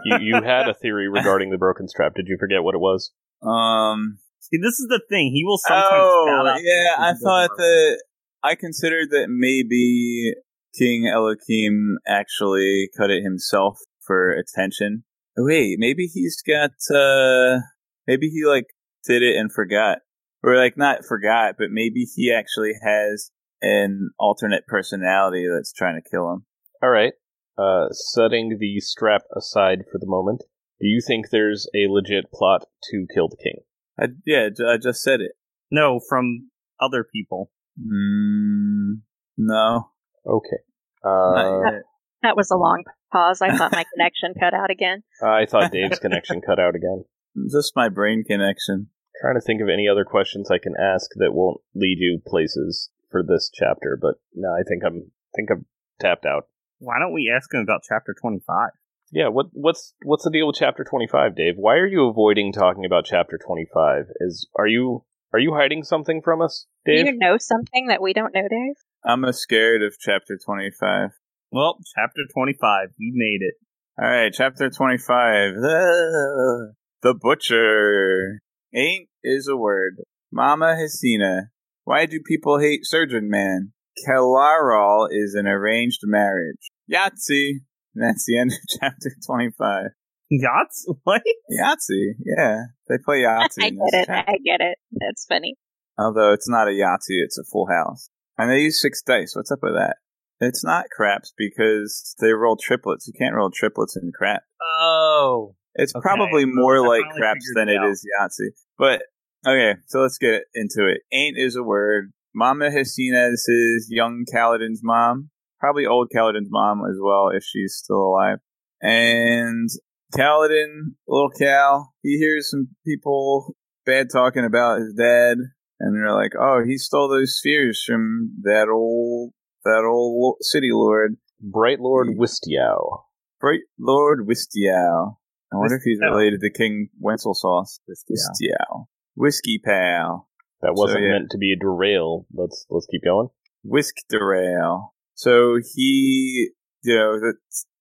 [0.05, 2.15] You, you had a theory regarding the broken strap.
[2.17, 3.13] Did you forget what it was?
[3.43, 5.33] Um, See, this is the thing.
[5.35, 5.91] He will sometimes.
[5.93, 8.03] oh, yeah, I thought doesn't that
[8.43, 10.35] I considered that maybe
[10.79, 15.05] King Elhokar actually cut it himself for attention.
[15.37, 17.59] Wait, maybe he's got uh
[18.07, 18.67] maybe he like
[19.05, 19.99] did it and forgot.
[20.43, 26.09] Or like not forgot, but maybe he actually has an alternate personality that's trying to
[26.09, 26.47] kill him.
[26.83, 27.15] All right.
[27.59, 30.43] Uh, setting the strap aside for the moment,
[30.79, 33.61] do you think there's a legit plot to kill the king?
[33.99, 35.33] I, yeah, j- I just said it.
[35.71, 37.51] No, from other people.
[37.81, 39.01] Mm,
[39.39, 39.91] no,
[40.27, 40.59] Okay.
[41.05, 41.83] Uh, yet.
[42.23, 42.83] That was a long
[43.13, 43.41] pause.
[43.41, 45.03] I thought my connection cut out again.
[45.23, 47.05] I thought Dave's connection cut out again.
[47.51, 48.89] Just my brain connection.
[49.21, 52.91] Trying to think of any other questions I can ask that won't lead you places
[53.11, 55.67] for this chapter, but no, I think I'm think I'm
[56.01, 56.49] tapped out.
[56.79, 58.71] Why don't we ask him about chapter 25?
[59.13, 61.55] Yeah, what what's what's the deal with chapter 25, Dave?
[61.57, 64.07] Why are you avoiding talking about chapter 25?
[64.21, 67.07] Is are you are you hiding something from us, Do Dave?
[67.07, 68.75] you know something that we don't know, Dave?
[69.05, 71.11] I'm scared of chapter 25.
[71.53, 72.89] Well, chapter 25.
[72.99, 73.55] We made it.
[74.01, 75.55] All right, chapter 25.
[75.55, 78.41] The, the Butcher.
[78.75, 80.03] Ain't is a word.
[80.33, 81.49] Mama Hesina.
[81.85, 83.73] Why do people hate Surgeon Man?
[84.07, 86.71] Kalaral is an arranged marriage.
[86.93, 87.61] Yahtzee.
[87.97, 89.87] And that's the end of chapter 25.
[90.31, 90.87] Yachts?
[91.05, 91.23] What?
[91.51, 92.59] Yahtzee, yeah.
[92.89, 93.63] They play Yahtzee.
[93.65, 94.07] I get it.
[94.07, 94.31] chapter.
[94.31, 94.79] I get it.
[94.93, 95.55] That's funny.
[95.99, 98.11] Although it's not a Yahtzee, it's a full house.
[98.37, 99.33] And they use six dice.
[99.35, 99.97] What's up with that?
[100.41, 103.07] It's not craps because they roll triplets.
[103.07, 104.43] You can't roll triplets in crap.
[104.63, 105.55] Oh.
[105.77, 107.89] It's Okay, probably more I like finally craps than it it out.
[107.89, 108.51] is Yahtzee.
[108.79, 109.03] But
[109.47, 111.01] okay, so let's get into it.
[111.13, 112.13] Ain't is a word.
[112.35, 115.31] Mama Hesina, this is young Kaladin's mom.
[115.59, 118.39] Probably old Kaladin's mom as well, if she's still alive.
[118.83, 119.69] And
[120.15, 125.39] Kaladin, little Cal, he hears some people bad talking about his dad,
[125.81, 129.33] and they're like, "Oh, he stole those spheres from that old
[129.65, 132.09] that old city lord, Bright Lord.
[132.19, 133.05] Wistiow.
[133.41, 135.17] Bright Lord Wistiow."
[135.53, 137.81] I wonder if he's related to King Wenceslaus.
[137.89, 140.29] Wistiow, Whiskey Pal,
[140.61, 141.13] That wasn't yeah.
[141.13, 142.27] meant to be a derail.
[142.33, 143.29] Let's let's keep going.
[143.65, 144.95] Whisk Derail.
[145.17, 146.51] So he,
[146.85, 147.37] you know, that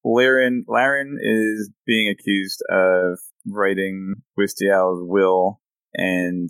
[0.06, 5.60] Lirin Lirin is being accused of writing Wistiow's will
[5.94, 6.50] and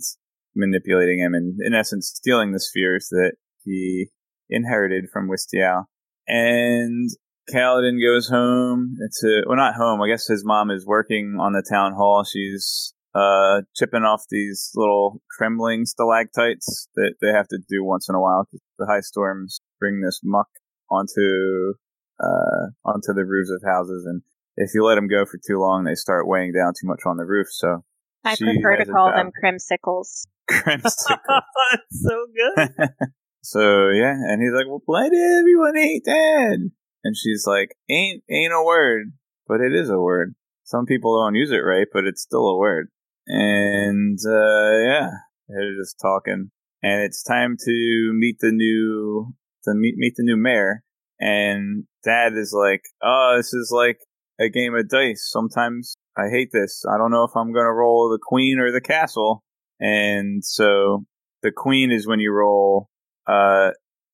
[0.54, 3.32] manipulating him, and in essence, stealing the spheres that
[3.64, 4.08] he
[4.48, 5.84] inherited from Wistiow.
[6.28, 7.10] And
[7.52, 10.00] Kaladin goes home to well, not home.
[10.00, 12.24] I guess his mom is working on the town hall.
[12.24, 18.14] She's uh, chipping off these little trembling stalactites that they have to do once in
[18.14, 18.46] a while
[18.78, 20.48] the high storms bring this muck
[20.90, 21.74] onto
[22.20, 24.22] uh, onto the roofs of houses, and
[24.56, 27.16] if you let them go for too long, they start weighing down too much on
[27.16, 27.48] the roof.
[27.50, 27.84] So
[28.24, 30.26] I prefer to call them crimsicles.
[30.48, 31.18] Crimson.
[31.28, 32.88] That's so good.
[33.42, 36.70] so yeah, and he's like, "Well, why did everyone hate Dad?"
[37.02, 39.12] And she's like, "Ain't ain't a word,
[39.48, 40.34] but it is a word.
[40.62, 42.88] Some people don't use it right, but it's still a word."
[43.26, 45.10] And uh, yeah,
[45.48, 49.34] they're just talking, and it's time to meet the new
[49.66, 50.82] to meet meet the new mayor.
[51.20, 53.98] And Dad is like, "Oh, this is like
[54.40, 55.28] a game of dice.
[55.30, 56.84] Sometimes I hate this.
[56.88, 59.42] I don't know if I'm gonna roll the queen or the castle."
[59.78, 61.04] And so
[61.42, 62.88] the queen is when you roll
[63.26, 63.70] uh,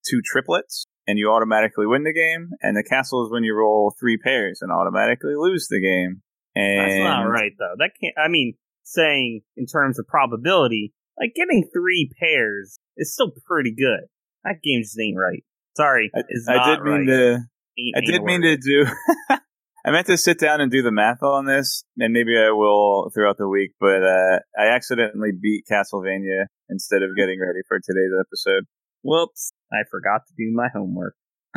[0.09, 3.95] two triplets and you automatically win the game, and the castle is when you roll
[3.99, 6.23] three pairs and automatically lose the game.
[6.55, 7.75] And That's not right though.
[7.79, 8.15] That can't.
[8.19, 14.09] I mean, saying in terms of probability, like getting three pairs is still pretty good.
[14.44, 15.44] That game just ain't right.
[15.76, 17.07] Sorry, I, I did mean right.
[17.07, 17.38] to.
[17.78, 18.87] Ain't- I did mean to do.
[19.85, 23.11] I meant to sit down and do the math on this, and maybe I will
[23.12, 23.72] throughout the week.
[23.81, 28.64] But uh, I accidentally beat Castlevania instead of getting ready for today's episode.
[29.02, 29.52] Whoops!
[29.72, 31.14] I forgot to do my homework.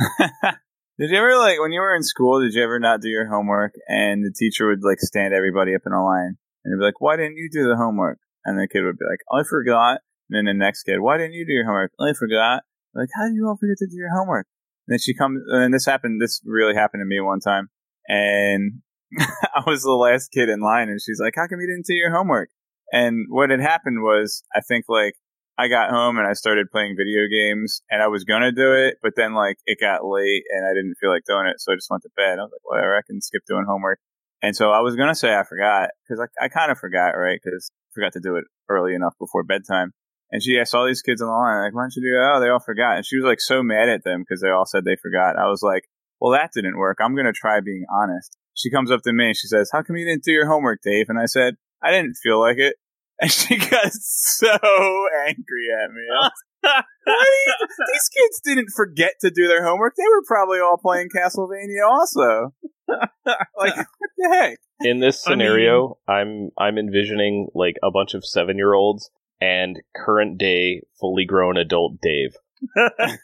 [0.97, 2.41] did you ever like when you were in school?
[2.41, 5.81] Did you ever not do your homework, and the teacher would like stand everybody up
[5.85, 8.83] in a line, and be like, "Why didn't you do the homework?" And the kid
[8.83, 11.65] would be like, "I forgot." And then the next kid, "Why didn't you do your
[11.65, 12.63] homework?" I forgot.
[12.95, 14.47] Like, how do you all forget to do your homework?
[14.87, 16.21] And then she comes, and this happened.
[16.21, 17.69] This really happened to me one time,
[18.07, 18.81] and
[19.19, 21.93] I was the last kid in line, and she's like, "How come you didn't do
[21.93, 22.49] your homework?"
[22.91, 25.15] And what had happened was, I think like
[25.57, 28.97] I got home and I started playing video games, and I was gonna do it,
[29.01, 31.75] but then like it got late and I didn't feel like doing it, so I
[31.75, 32.39] just went to bed.
[32.39, 33.99] I was like, whatever, I can skip doing homework.
[34.41, 37.39] And so I was gonna say I forgot because I, I kind of forgot, right?
[37.43, 39.93] Because I forgot to do it early enough before bedtime.
[40.31, 42.33] And she, I saw these kids on the line, like, why don't you do that?
[42.35, 42.97] Oh, they all forgot.
[42.97, 45.37] And she was like so mad at them because they all said they forgot.
[45.37, 45.83] I was like,
[46.19, 46.97] well, that didn't work.
[47.01, 48.37] I'm gonna try being honest.
[48.53, 50.79] She comes up to me and she says, how come you didn't do your homework,
[50.83, 51.07] Dave?
[51.09, 52.75] And I said, I didn't feel like it.
[53.17, 54.49] And she got so
[55.25, 56.03] angry at me.
[56.09, 56.31] Was
[56.65, 59.93] you- these kids didn't forget to do their homework.
[59.95, 62.53] They were probably all playing Castlevania also.
[63.57, 64.57] like, what the heck?
[64.81, 69.09] In this I mean- scenario, I'm I'm envisioning like a bunch of seven year olds
[69.41, 72.35] and current day fully grown adult Dave.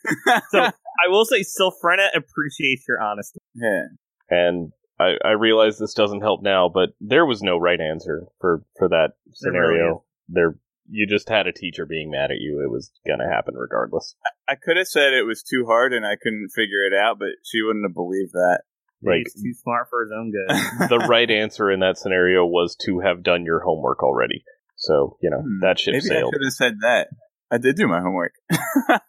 [0.52, 3.40] So I will say, Sylphrena appreciates your honesty.
[3.56, 3.86] Yeah.
[4.30, 8.64] And I, I realize this doesn't help now, but there was no right answer for,
[8.78, 10.04] for that There really scenario.
[10.30, 10.56] There
[10.90, 12.62] you just had a teacher being mad at you.
[12.64, 14.16] It was gonna happen regardless.
[14.48, 17.30] I could have said it was too hard and I couldn't figure it out, but
[17.44, 18.62] she wouldn't have believed that.
[19.04, 20.90] Like He's too smart for his own good.
[20.90, 24.44] the right answer in that scenario was to have done your homework already.
[24.82, 26.34] So, you know, Hmm, that ship Maybe I sailed.
[26.34, 27.08] could have said that.
[27.52, 28.34] I did do my homework.
[28.52, 29.00] uh,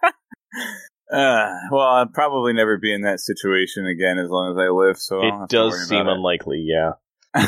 [1.70, 4.96] well, I'll probably never be in that situation again as long as I live.
[4.98, 6.16] So I don't It have to worry does seem about it.
[6.16, 6.92] unlikely, yeah.
[7.34, 7.46] All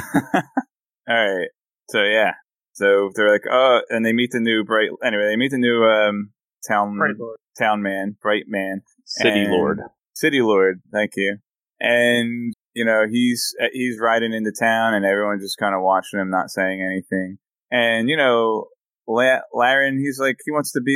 [1.09, 1.49] right.
[1.91, 2.33] So yeah.
[2.73, 4.91] So they're like, oh, and they meet the new bright.
[5.05, 6.31] Anyway, they meet the new um
[6.67, 7.37] town Right, Lord.
[7.59, 9.81] town man, bright man, City Lord.
[10.15, 10.81] city lord.
[10.93, 11.39] Thank you.
[11.81, 16.19] And you know he's uh, he's riding into town, and everyone's just kind of watching
[16.21, 17.39] him, not saying anything.
[17.75, 18.69] And you know,
[19.09, 20.95] La- Lirin, he's like he wants to be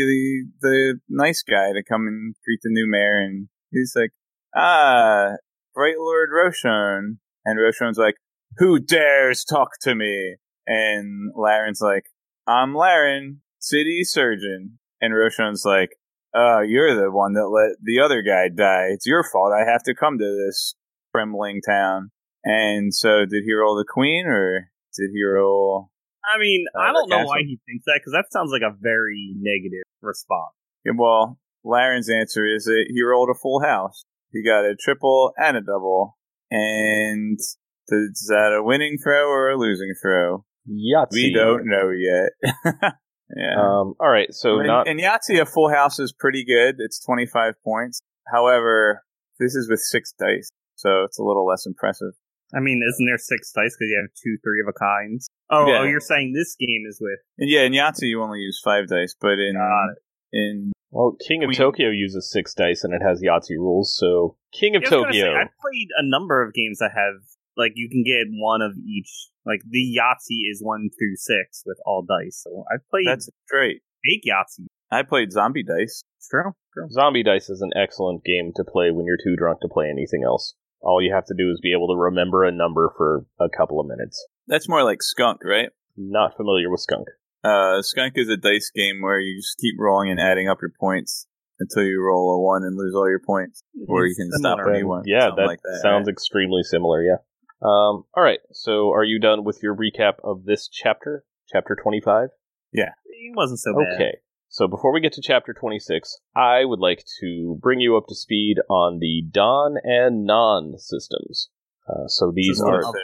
[0.63, 4.13] the the nice guy to come and greet the new mayor, and he's like,
[4.55, 5.31] ah,
[5.75, 8.15] bright lord Roshone, and Roshone's like,
[8.59, 10.37] who dares talk to me?
[10.69, 12.05] And Lirin's like,
[12.47, 14.79] I'm Lirin, city surgeon.
[15.01, 15.91] And Roshone's like,
[16.33, 18.91] uh, you're the one that let the other guy die.
[18.93, 19.53] It's your fault.
[19.53, 20.77] I have to come to this
[21.13, 22.13] trembling town.
[22.45, 25.91] And so, did he roll the queen or did he roll?
[26.29, 27.29] I mean, Uh, I don't know Castle.
[27.29, 30.55] why he thinks that because that sounds like a very negative response.
[30.85, 34.05] Yeah, Well, Lirin's answer is that he rolled a full house.
[34.33, 36.17] He got a triple and a double.
[36.51, 40.45] And is that a winning throw or a losing throw?
[40.69, 41.13] Yahtzee.
[41.13, 42.31] We don't know yet.
[43.37, 43.55] yeah.
[43.59, 46.77] Um, all right, so in, not in Yahtzee, a full house is pretty good.
[46.79, 48.01] It's 25 points.
[48.33, 49.03] However,
[49.41, 52.13] this is with six dice, so it's a little less impressive.
[52.55, 55.29] I mean, isn't there six dice because you have two three of a kinds?
[55.51, 55.79] Oh, oh, Yeah.
[55.81, 57.19] oh, you're saying this game is with?
[57.39, 59.97] Yeah, in Yahtzee, you only use five dice, but in Got
[60.33, 61.57] in well, King of Queen.
[61.59, 63.95] Tokyo uses six dice and it has Yahtzee rules.
[63.97, 65.25] So King of Yeah, I was gonna Tokyo.
[65.25, 67.21] say, I've played a number of games that have
[67.57, 69.29] like you can get one of each.
[69.45, 72.43] Like the Yahtzee is one through six with all dice.
[72.45, 73.83] So I've played that's great.
[74.05, 74.67] fake Yahtzee.
[74.91, 76.03] I played Zombie Dice.
[76.31, 76.89] True, true.
[76.91, 80.23] Zombie Dice is an excellent game to play when you're too drunk to play anything
[80.25, 80.55] else.
[80.81, 83.81] All you have to do is be able to remember a number for a couple
[83.81, 84.25] of minutes.
[84.47, 85.71] That's more like Skunk, right?
[85.97, 87.09] Not familiar with Skunk.
[87.45, 90.73] Uh, Skunk is a dice game where you just keep rolling and adding up your
[90.79, 91.27] points
[91.61, 94.73] until you roll a one and lose all your points, or you can stop Similar.
[94.73, 95.05] when you want.
[95.07, 95.81] yeah, something that, like that.
[95.83, 97.03] sounds extremely similar.
[97.03, 97.17] Yeah.
[97.61, 98.39] Um, all right.
[98.53, 102.29] So, are you done with your recap of this chapter, chapter twenty-five?
[102.73, 103.95] Yeah, It wasn't so bad.
[103.95, 104.19] Okay.
[104.49, 108.15] So before we get to chapter 26, I would like to bring you up to
[108.15, 111.51] speed on the Don and Non systems.
[111.89, 112.95] Uh, so these are of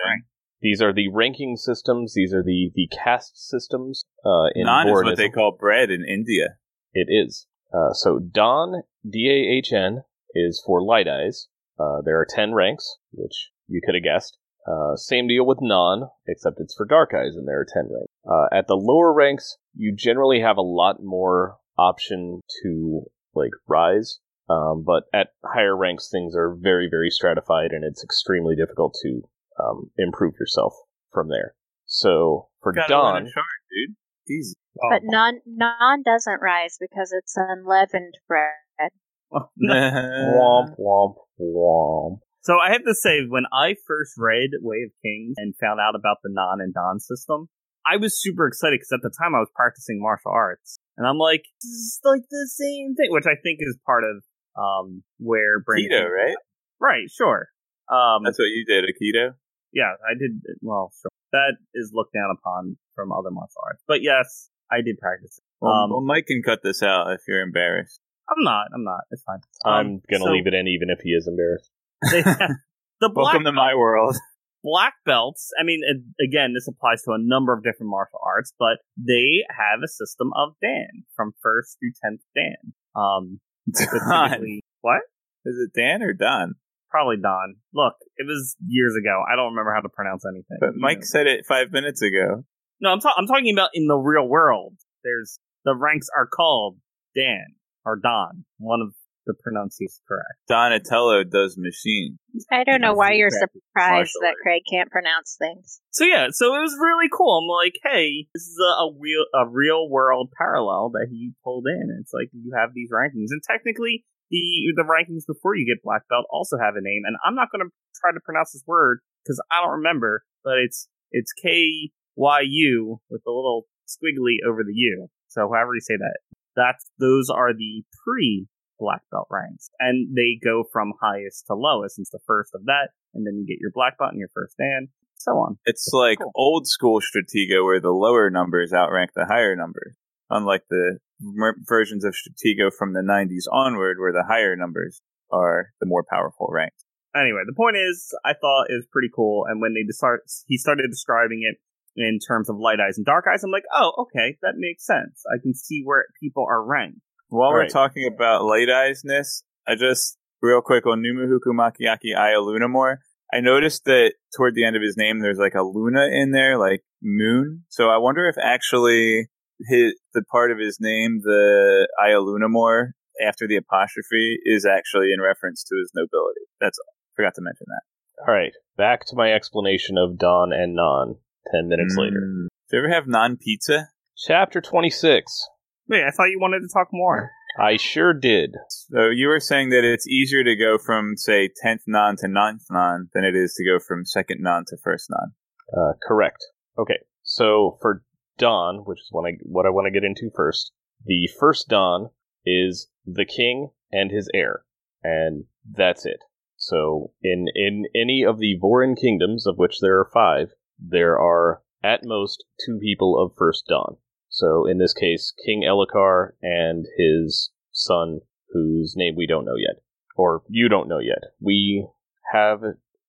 [0.62, 2.14] these are the ranking systems.
[2.14, 4.04] These are the the caste systems.
[4.24, 6.56] Uh, in Non is what they call bread in India.
[6.94, 7.46] It is.
[7.72, 10.04] Uh, so Don D A H N
[10.34, 11.48] is for light eyes.
[11.78, 14.38] Uh, there are ten ranks, which you could have guessed.
[14.66, 18.13] Uh, same deal with non, except it's for dark eyes, and there are ten ranks.
[18.28, 23.02] Uh, at the lower ranks, you generally have a lot more option to
[23.34, 24.18] like rise.
[24.48, 29.22] Um, but at higher ranks, things are very, very stratified, and it's extremely difficult to
[29.62, 30.74] um, improve yourself
[31.12, 31.54] from there.
[31.86, 33.96] So for Gotta Don, learn chart, dude.
[34.30, 34.54] Easy.
[34.90, 38.90] But non non doesn't rise because it's unleavened bread.
[39.32, 42.18] womp womp womp.
[42.42, 45.94] So I have to say, when I first read Way of Kings and found out
[45.94, 47.48] about the non and don system,
[47.86, 51.18] I was super excited because at the time I was practicing martial arts, and I'm
[51.18, 54.22] like, this is like the same thing, which I think is part of
[54.56, 56.36] um where brain Keto, right?
[56.80, 57.48] right, sure.
[57.90, 59.34] Um, That's what you did, Aikido.
[59.72, 60.40] yeah, I did.
[60.62, 61.10] Well, sure.
[61.32, 65.40] That is looked down upon from other martial arts, but yes, I did practice.
[65.60, 68.00] Well, Um, well, Mike can cut this out if you're embarrassed.
[68.30, 68.68] I'm not.
[68.72, 69.00] I'm not.
[69.10, 69.40] It's fine.
[69.66, 71.70] I'm Um, gonna so leave it in even if he is embarrassed.
[72.10, 72.22] they-
[73.00, 74.16] the black Welcome to my world.
[74.64, 75.50] Black belts.
[75.60, 75.82] I mean,
[76.18, 80.30] again, this applies to a number of different martial arts, but they have a system
[80.34, 82.72] of Dan from first through tenth Dan.
[82.96, 83.40] Um,
[84.80, 85.02] what?
[85.44, 86.54] Is it Dan or Don?
[86.90, 87.56] Probably Don.
[87.74, 89.22] Look, it was years ago.
[89.30, 90.56] I don't remember how to pronounce anything.
[90.60, 92.44] But Mike said it five minutes ago.
[92.80, 94.74] no, I'm, ta- I'm talking about in the real world.
[95.02, 96.78] There's the ranks are called
[97.14, 98.44] Dan or Don.
[98.58, 98.94] One of
[99.26, 100.36] the pronunciations correct.
[100.48, 102.18] Donatello does machine.
[102.50, 104.34] I don't know why you're surprised that.
[104.42, 105.80] Craig can't pronounce things.
[105.90, 107.38] So yeah, so it was really cool.
[107.38, 111.66] I'm like, hey, this is a, a real a real world parallel that he pulled
[111.66, 111.96] in.
[112.00, 116.02] It's like you have these rankings, and technically the the rankings before you get black
[116.08, 117.02] belt also have a name.
[117.06, 120.58] And I'm not going to try to pronounce this word because I don't remember, but
[120.58, 125.08] it's it's K Y U with a little squiggly over the U.
[125.28, 126.18] So however you say that,
[126.56, 128.46] that's those are the pre
[128.78, 131.98] black belt ranks, and they go from highest to lowest.
[131.98, 134.56] It's the first of that, and then you get your black belt and your first
[134.58, 135.58] dan, so on.
[135.64, 136.32] It's like Cool.
[136.34, 139.96] old school Stratego where the lower numbers outrank the higher numbers.
[140.30, 145.70] Unlike the mer- versions of Stratego from the 90s onward where the higher numbers are
[145.80, 146.84] the more powerful ranks.
[147.14, 150.58] Anyway, the point is, I thought it was pretty cool, and when they start, he
[150.58, 151.58] started describing it
[151.96, 155.22] in terms of light eyes and dark eyes, I'm like, oh, okay, that makes sense.
[155.32, 156.98] I can see where people are ranked.
[157.28, 162.96] While we're talking about light eyesness, I just, real quick, on Numuhukumakiakiaialunamor,
[163.32, 166.58] I noticed that toward the end of his name, there's like a Luna in there,
[166.58, 167.64] like moon.
[167.68, 169.28] So I wonder if actually
[169.68, 172.90] his, the part of his name, the Aya Lunamore,
[173.26, 176.46] after the apostrophe, is actually in reference to his nobility.
[176.60, 176.94] That's all.
[177.16, 177.82] Forgot to mention that.
[178.28, 181.16] All right, back to my explanation of Don and Non.
[181.52, 182.46] Ten minutes later, Mm.
[182.70, 183.88] Do you ever have non pizza?
[184.16, 185.46] chapter twenty-six.
[185.88, 187.30] Wait, I thought you wanted to talk more.
[187.58, 188.56] I sure did.
[188.68, 192.64] So you were saying that it's easier to go from, say, 10th non to 9th
[192.70, 195.32] non than it is to go from second non to first non.
[195.76, 196.44] Uh, correct.
[196.78, 198.02] Okay, so for
[198.38, 200.72] Don, which is what I what I want to get into first,
[201.04, 202.10] the first Don
[202.44, 204.64] is the king and his heir,
[205.02, 206.20] and that's it.
[206.56, 211.62] So in in any of the Vorin kingdoms, of which there are five, there are
[211.82, 213.96] at most two people of first Don.
[214.34, 218.18] So in this case, King Elhokar and his son,
[218.50, 219.80] whose name we don't know yet,
[220.16, 221.22] or you don't know yet.
[221.40, 221.86] We
[222.32, 222.60] have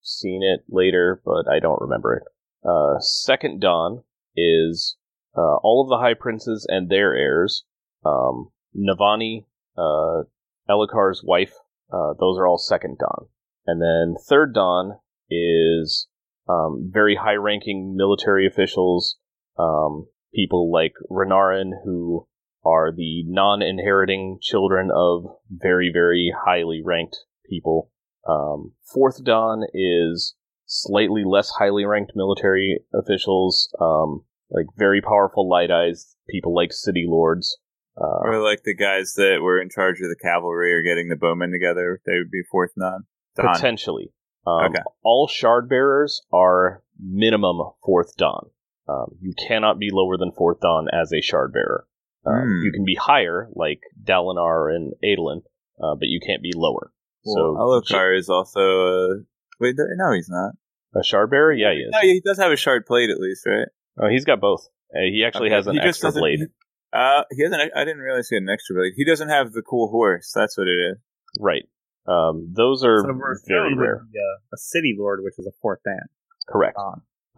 [0.03, 2.23] seen it later, but I don't remember it.
[2.63, 4.03] Uh, second Dawn
[4.35, 4.97] is
[5.35, 7.65] uh, all of the High Princes and their heirs.
[8.05, 9.45] Um, Navani,
[9.75, 10.25] uh,
[10.69, 11.53] Elhokar's wife,
[11.91, 13.29] uh, those are all second Dawn.
[13.65, 14.99] And then third Dawn
[15.31, 16.07] is
[16.47, 19.17] um, very high ranking military officials,
[19.57, 20.05] um,
[20.35, 22.27] people like Renarin, who
[22.65, 27.17] are the non inheriting children of very, very highly ranked
[27.49, 27.91] people.
[28.27, 35.69] Um, fourth Dawn is slightly less highly ranked military officials, um, like very powerful light
[35.71, 37.57] eyes, people like city lords.
[37.97, 41.15] Uh, Or like the guys that were in charge of the cavalry or getting the
[41.15, 43.05] bowmen together, they would be fourth non.
[43.35, 43.53] Don.
[43.53, 44.11] potentially.
[44.47, 44.81] Um, Okay.
[45.03, 48.49] All shard bearers are minimum fourth dan.
[48.87, 51.87] Um, you cannot be lower than fourth dan as a shard bearer.
[52.25, 52.63] Um, Hmm.
[52.65, 55.41] You can be higher, like Dalinar and Adolin,
[55.81, 56.91] uh, but you can't be lower.
[57.25, 58.59] Well, Elhokar is also.
[58.61, 59.13] Uh,
[59.59, 60.53] wait, no, he's not.
[60.95, 61.89] a shard bearer, yeah, he is.
[61.91, 63.67] No, he does have a shard plate at least, right?
[63.99, 64.67] Oh, he's got both.
[64.95, 66.39] Uh, he actually Okay, has an he extra doesn't- blade.
[66.39, 66.45] he-
[66.93, 67.59] uh, he has an.
[67.75, 68.93] I didn't realize he had an extra blade.
[68.95, 70.31] He doesn't have the cool horse.
[70.33, 70.97] That's what it is.
[71.39, 71.67] Right.
[72.07, 73.07] Um, those are So
[73.47, 73.95] very rare.
[74.03, 76.07] with the, uh, a city lord, which is a fourth dan.
[76.47, 76.77] Correct.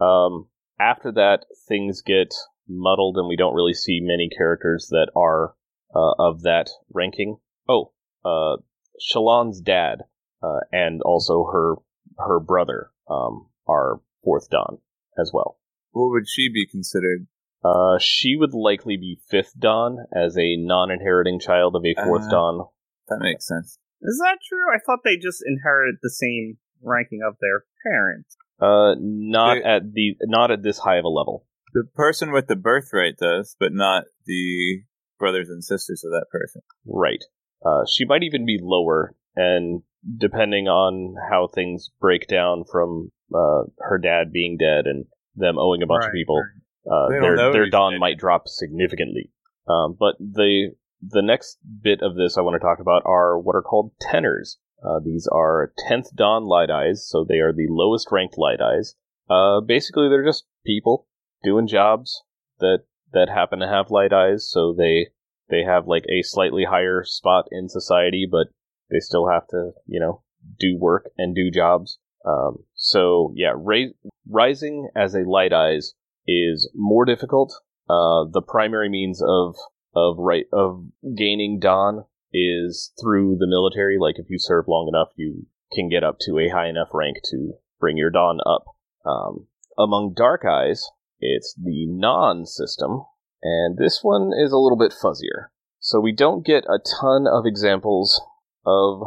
[0.00, 0.46] Um,
[0.80, 2.34] after that, things get
[2.68, 5.54] muddled, and we don't really see many characters that are
[5.94, 7.38] uh, of that ranking.
[7.68, 7.92] Oh,
[8.24, 8.60] uh,
[9.00, 10.02] Shallan's dad
[10.42, 11.76] uh, and also her
[12.18, 14.78] her brother um, are fourth Don
[15.18, 15.58] as well.
[15.92, 17.26] What would she be considered?
[17.64, 22.30] Uh, she would likely be fifth Don as a non-inheriting child of a fourth Uh.
[22.30, 22.66] dan.
[23.08, 23.78] That makes sense.
[24.02, 24.72] Is that true?
[24.72, 28.36] I thought they just inherited the same ranking of their parents.
[28.60, 31.46] Uh, not at the not at this high of a level.
[31.74, 34.82] The person with the birthright does, but not the
[35.18, 36.62] brothers and sisters of that person.
[36.86, 37.22] Right.
[37.64, 39.82] Uh, she might even be lower, and
[40.16, 45.06] depending on how things break down from uh, her dad being dead and
[45.36, 46.42] them owing a bunch of people,
[46.90, 48.00] uh, their their dead.
[48.00, 49.30] might drop significantly.
[49.68, 53.54] Um, but the the next bit of this I want to talk about are what
[53.54, 54.58] are called tenors.
[54.82, 58.94] Uh, these are tenth dawn light eyes, so they are the lowest ranked light eyes.
[59.28, 61.06] Uh, basically, they're just people
[61.42, 62.22] doing jobs
[62.60, 65.08] that that happen to have light eyes, so they
[65.50, 68.48] they have like a slightly higher spot in society, but
[68.90, 70.22] they still have to, you know,
[70.58, 71.98] do work and do jobs.
[72.24, 73.92] Um, so yeah, ra-
[74.28, 75.94] rising as a light eyes
[76.26, 77.52] is more difficult.
[77.88, 79.56] Uh, the primary means of
[79.94, 80.84] of right of
[81.16, 83.98] gaining dawn is through the military.
[83.98, 87.18] Like if you serve long enough, you can get up to a high enough rank
[87.30, 88.64] to bring your dawn up.
[89.04, 89.46] Um,
[89.78, 90.84] among dark eyes,
[91.20, 93.04] it's the non system,
[93.42, 95.50] and this one is a little bit fuzzier.
[95.80, 98.20] So we don't get a ton of examples
[98.66, 99.02] of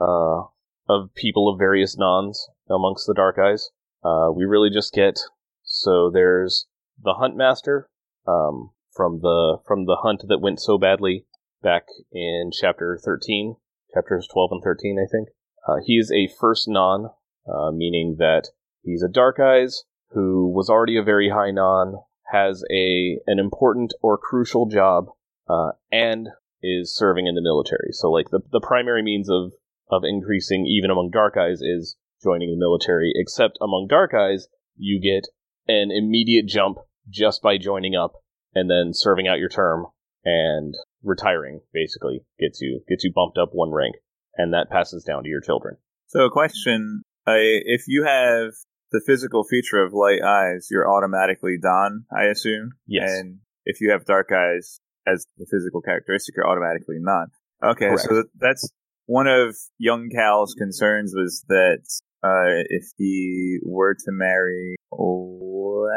[0.00, 0.48] uh,
[0.88, 3.70] of people of various nons amongst the dark eyes.
[4.04, 5.18] Uh, we really just get
[5.62, 6.66] so there's
[7.02, 7.84] the huntmaster
[8.26, 11.26] um, from the from the hunt that went so badly
[11.62, 13.56] back in chapter 13,
[13.94, 15.28] chapters 12 and 13, I think.
[15.66, 17.10] Uh, he is a first non,
[17.46, 18.48] uh, meaning that
[18.82, 21.96] he's a dark eyes who was already a very high non,
[22.32, 25.06] has a an important or crucial job,
[25.48, 26.28] uh, and
[26.62, 27.90] is serving in the military.
[27.92, 29.52] So like the the primary means of
[29.90, 35.00] of increasing even among dark eyes is joining the military, except among dark eyes, you
[35.00, 35.28] get
[35.68, 36.78] an immediate jump
[37.08, 38.12] just by joining up
[38.54, 39.86] and then serving out your term
[40.24, 43.96] and retiring basically gets you gets you bumped up one rank
[44.36, 45.76] and that passes down to your children.
[46.06, 48.52] So, a question: I, If you have
[48.92, 52.72] the physical feature of light eyes, you're automatically Don, I assume.
[52.86, 53.10] Yes.
[53.10, 57.28] And if you have dark eyes as the physical characteristic, you're automatically non.
[57.64, 58.02] Okay, Correct.
[58.08, 58.68] so that's
[59.06, 61.82] one of young Kal's concerns was that
[62.22, 65.88] uh, if he were to marry La-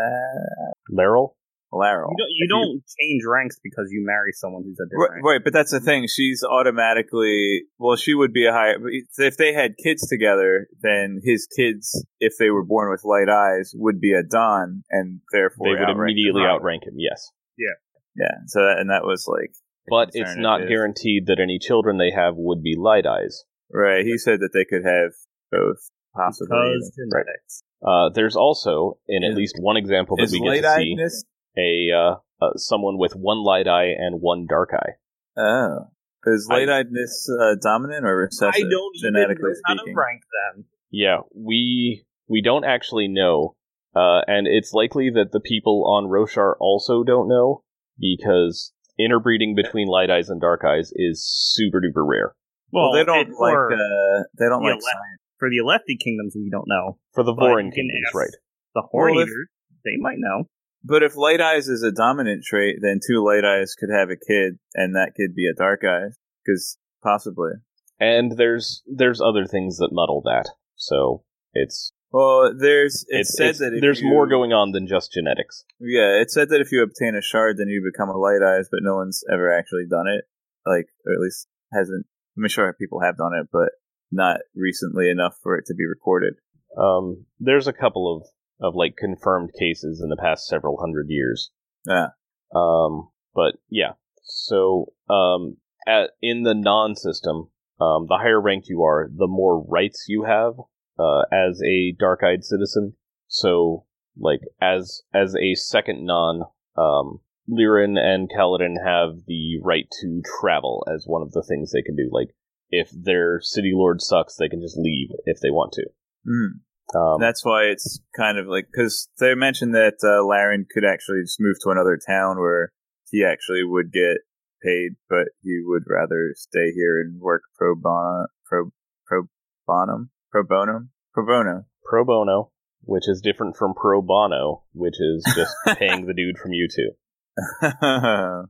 [0.91, 1.33] Laral?
[1.71, 5.25] Laral, You don't, you don't change ranks because you marry someone who's a Right, different.
[5.25, 6.07] right, but that's the thing.
[6.07, 7.95] She's automatically well.
[7.95, 8.75] She would be a higher.
[9.17, 13.71] If they had kids together, then his kids, if they were born with light eyes,
[13.75, 16.49] would be a Don, and therefore They would outrank immediately him.
[16.49, 17.31] outrank him, yes.
[17.57, 17.75] Yeah.
[18.15, 18.35] Yeah.
[18.47, 19.51] So that, and that was like.
[19.87, 20.69] But it's not his.
[20.69, 23.43] guaranteed that any children they have would be light eyes.
[23.71, 24.05] Right.
[24.05, 25.11] He said that they could have
[25.51, 26.49] both, possibly.
[26.49, 27.25] because Right.
[27.25, 27.63] genetics.
[27.81, 31.23] Uh, there's also, in at least one example that Is we get to see, eyedness?
[31.59, 34.93] A uh, uh, someone with one light eye and one dark eye.
[35.37, 35.91] Oh.
[36.25, 38.53] Is light eyedness uh, dominant or recessive?
[38.55, 39.95] I don't even genetically know how to speaking.
[39.95, 40.21] rank
[40.55, 40.65] them.
[40.91, 43.55] Yeah, we we don't actually know,
[43.95, 47.63] uh, and it's likely that the people on Roshar also don't know
[47.97, 52.35] because interbreeding between light eyes and dark eyes is super duper rare.
[52.71, 53.53] Well, they don't like.
[53.53, 55.21] for, Uh, they don't Yeah, like let- science.
[55.39, 56.97] for the Alethi kingdoms, we don't know.
[57.13, 58.29] For the But Vorin kingdoms, right?
[58.75, 59.47] The Horn Well, if- Eaters,
[59.85, 60.43] they might know.
[60.83, 64.15] But if light eyes is a dominant trait, then two light eyes could have a
[64.15, 66.11] kid, and that kid be a dark eye,
[66.45, 67.51] because possibly.
[67.99, 70.49] And there's there's other things that muddle that.
[70.75, 71.23] So
[71.53, 75.11] it's Well, there's it it's, said it's- that there's you- more going on than just
[75.11, 75.65] genetics.
[75.79, 78.69] Yeah, it said that if you obtain a shard, then you become a light eyes,
[78.71, 80.25] but no one's ever actually done it.
[80.65, 82.05] Like, or at least hasn't.
[82.37, 83.71] I'm sure people have done it, but
[84.11, 86.35] not recently enough for it to be recorded.
[86.77, 88.27] Um, there's a couple of
[88.61, 91.51] of like confirmed cases in the past several hundred years.
[91.85, 92.07] Yeah.
[92.55, 93.93] Um, but yeah.
[94.23, 95.57] So um,
[95.87, 97.49] at in the non-system,
[97.79, 100.55] um, the higher ranked you are, the more rights you have.
[100.99, 102.93] uh, as a dark-eyed citizen.
[103.27, 103.85] So,
[104.17, 106.41] like as as a second non,
[106.75, 111.81] um, Lirin and Kaladin have the right to travel as one of the things they
[111.81, 112.09] can do.
[112.11, 112.35] Like
[112.69, 115.85] if their city lord sucks, they can just leave if they want to.
[116.27, 116.59] Mm.
[116.95, 121.21] Um, That's why it's kind of like because they mentioned that uh, Lirin could actually
[121.21, 122.71] just move to another town where
[123.11, 124.17] he actually would get
[124.63, 128.71] paid, but he would rather stay here and work pro bono, pro
[129.05, 129.23] pro
[129.67, 131.65] bonum, pro bonum, pro bono.
[131.85, 136.51] pro bono, which is different from pro bono, which is just paying the dude from
[136.51, 136.95] YouTube.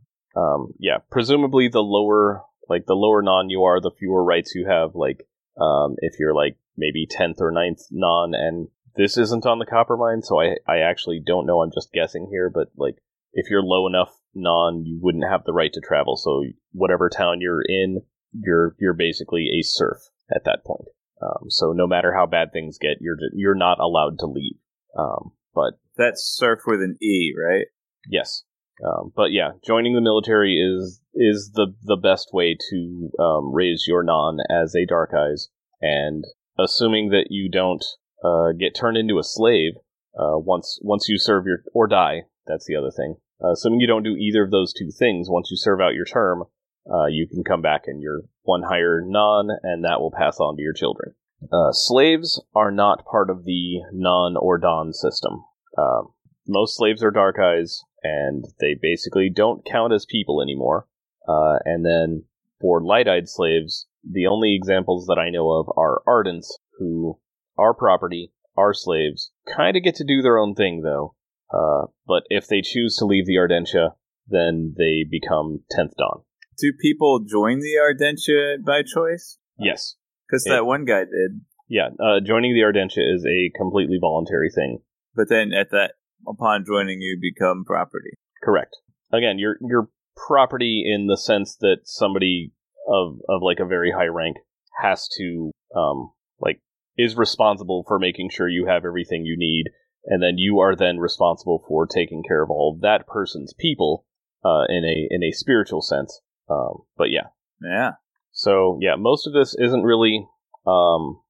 [0.35, 4.67] Um, yeah, presumably the lower, like the lower non you are, the fewer rights you
[4.67, 4.95] have.
[4.95, 5.27] Like,
[5.59, 9.97] um, if you're like maybe tenth or 9th non, and this isn't on the copper
[9.97, 11.61] mine, so I I actually don't know.
[11.61, 12.95] I'm just guessing here, but like
[13.34, 16.17] if you're low enough non, you wouldn't have the right to travel.
[16.17, 18.01] So whatever town you're in,
[18.34, 19.97] you're you're basically a serf
[20.34, 20.88] at that point.
[21.21, 24.57] Um, so no matter how bad things get, you're you're not allowed to leave.
[24.97, 27.67] Um, but That's surf with an E, right?
[28.09, 28.43] Yes,
[28.86, 33.86] um, but yeah, joining the military is is the the best way to um, raise
[33.88, 35.49] your non as a Dark Eyes,
[35.82, 36.23] and
[36.64, 37.84] assuming that you don't
[38.24, 39.74] uh, get turned into a slave
[40.18, 42.24] uh, once once you serve your or die.
[42.47, 43.16] That's the other thing.
[43.43, 46.05] Uh, assuming you don't do either of those two things, once you serve out your
[46.05, 46.43] term,
[46.91, 50.55] uh, you can come back and you're one higher non, and that will pass on
[50.57, 51.14] to your children.
[51.53, 55.43] Uh, slaves are not part of the non or don system.
[55.78, 56.10] Um,
[56.47, 60.88] most slaves are dark eyes, and they basically don't count as people anymore.
[61.28, 62.24] Uh, and then
[62.60, 66.47] for light eyed slaves, the only examples that I know of are Ardents,
[66.77, 67.19] who
[67.57, 71.15] are property, are slaves, kind of get to do their own thing though.
[71.51, 73.91] Uh, but if they choose to leave the Ardentia,
[74.27, 76.21] then they become 10th Dawn.
[76.57, 79.37] Do people join the Ardentia by choice?
[79.57, 79.95] Yes.
[80.27, 81.41] Because that one guy did.
[81.67, 84.79] Yeah, uh, joining the Ardentia is a completely voluntary thing.
[85.15, 85.93] But then at that,
[86.27, 88.11] upon joining, you become property.
[88.43, 88.77] Correct.
[89.11, 89.89] Again, you're you're
[90.27, 92.51] property in the sense that somebody
[92.89, 94.37] of of like a very high rank
[94.81, 96.61] has to um like
[96.97, 99.65] is responsible for making sure you have everything you need,
[100.05, 104.05] and then you are then responsible for taking care of all of that person's people
[104.43, 106.19] uh, in a in a spiritual sense.
[106.49, 107.27] Um, but yeah,
[107.61, 107.91] Yeah.
[108.31, 110.27] so yeah, most of this isn't really
[110.65, 111.21] um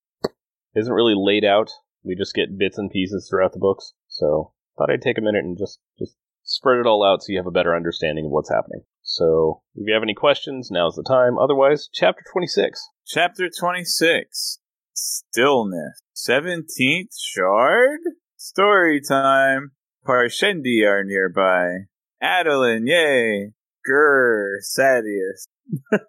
[0.75, 1.69] isn't really laid out.
[2.03, 3.93] We just get bits and pieces throughout the books.
[4.07, 7.37] So thought I'd take a minute and just just spread it all out so you
[7.37, 8.81] have a better understanding of what's happening.
[9.19, 11.37] So if you have any questions, now's the time.
[11.37, 12.87] Otherwise, chapter twenty six.
[13.05, 14.59] Chapter 26
[14.93, 16.01] Stillness.
[16.15, 17.99] 17th Shard?
[18.37, 19.71] Story time.
[20.07, 21.87] Parshendi are nearby.
[22.23, 23.51] Adolin, yay.
[23.85, 25.47] Grr, Sadeas.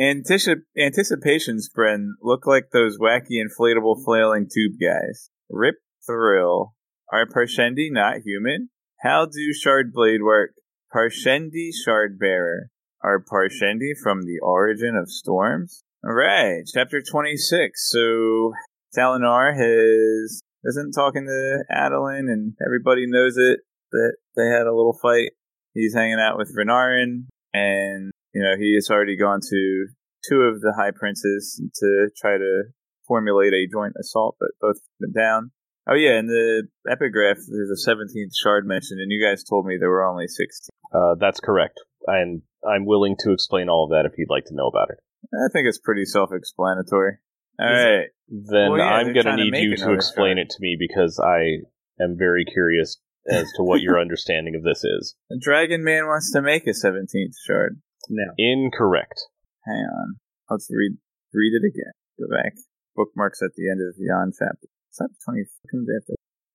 [0.00, 5.30] Anticip- anticipation spren, look like those wacky inflatable flailing tube guys.
[5.48, 6.74] Rip Thrill.
[7.10, 8.68] Are Parshendi not human?
[9.00, 10.50] How do Shard Blade work?
[10.94, 12.68] Parshendi Shard Bearer.
[13.02, 15.82] Are Parshendi from the origin of storms?
[16.06, 17.90] Alright, chapter 26.
[17.90, 18.52] So,
[18.96, 24.98] Dalinar has, isn't talking to Adolin, and everybody knows it, that they had a little
[25.00, 25.30] fight.
[25.72, 27.24] He's hanging out with Renarin,
[27.54, 29.86] and, you know, he has already gone to
[30.28, 32.64] two of the High Princes to try to
[33.08, 35.52] formulate a joint assault, but both been down.
[35.88, 39.76] Oh yeah, in the epigraph, there's a 17th shard mentioned, and you guys told me
[39.78, 40.68] there were only 16.
[40.94, 44.54] Uh, that's correct, and I'm willing to explain all of that if you'd like to
[44.54, 44.98] know about it.
[45.34, 47.18] I think it's pretty self-explanatory.
[47.60, 50.46] All Is it- Then Well, yeah, I'm going to need you to explain shard.
[50.46, 51.62] it to me because I
[52.02, 55.14] am very curious as to what your understanding of this is.
[55.30, 57.80] The Dragon Man wants to make a 17th shard.
[58.08, 58.24] No.
[58.38, 59.20] Incorrect.
[59.66, 60.16] Hang on.
[60.50, 60.96] Let's read
[61.32, 61.92] read it again.
[62.18, 62.54] Go back.
[62.96, 64.66] Bookmarks at the end of the yon chapter.
[64.96, 66.14] Chapter 20 comes after.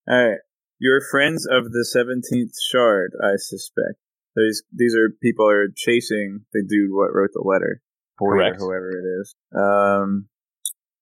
[0.09, 0.39] Alright.
[0.79, 3.97] You're friends of the 17th shard, I suspect.
[4.35, 7.81] These, these are people are chasing the dude what wrote the letter.
[8.19, 8.57] Correct.
[8.61, 9.35] Or whoever it is.
[9.55, 10.27] Um,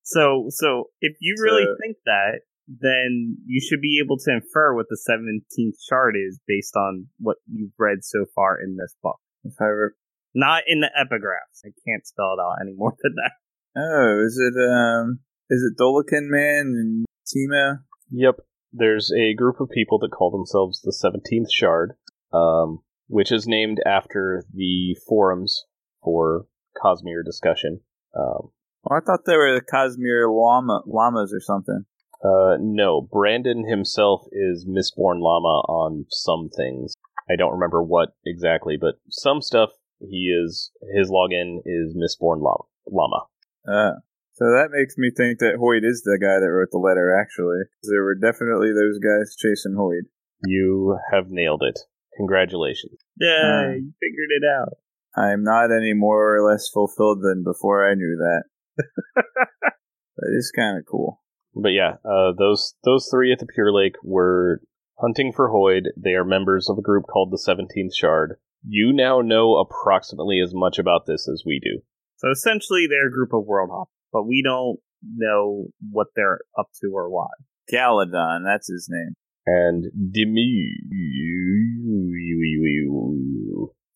[0.04, 4.74] So, so if you really So- think that, then you should be able to infer
[4.74, 9.18] what the 17th shard is based on what you've read so far in this book.
[9.44, 9.90] if I re-
[10.34, 11.62] Not in the epigraphs.
[11.64, 13.32] I can't spell it out any more than that.
[13.78, 15.20] Oh, is it, um,
[15.50, 17.80] is it Dolican Man and Timo?
[18.12, 18.36] Yep.
[18.74, 21.94] There's a group of people that call themselves the 17th Shard,
[22.34, 25.64] um, which is named after the forums
[26.04, 26.46] for
[26.82, 27.82] Cosmere discussion.
[28.18, 28.52] Um,
[28.88, 31.86] Oh, I thought they were the Cosmere llama, llamas or something.
[32.24, 36.94] uh, no, Brandon himself is Mistborn Llama on some things.
[37.28, 42.66] I don't remember what exactly, but some stuff he is, his login is Mistborn Llama.
[42.88, 43.26] Llama.
[43.68, 44.00] Uh,
[44.36, 47.64] So that makes me think that Hoid is the guy that wrote the letter, actually.
[47.82, 50.08] 'Cause There were definitely those guys chasing Hoid.
[50.46, 51.80] You have nailed it.
[52.18, 53.00] Congratulations.
[53.20, 54.74] Yeah, Uh, you figured it out.
[55.16, 58.44] I'm not any more or less fulfilled than before I knew that.
[59.16, 61.22] that is kind of cool.
[61.54, 64.62] But yeah, uh, those those three at the Pure Lake were
[65.00, 65.88] hunting for Hoid.
[65.96, 68.36] They are members of a group called the Seventeenth Shard.
[68.68, 71.82] You now know approximately as much about this as we do.
[72.18, 76.68] So essentially, they're a group of world hoppers, but we don't know what they're up
[76.82, 77.28] to or why.
[77.70, 79.14] Galladon, that's his name.
[79.46, 80.72] And Demoux.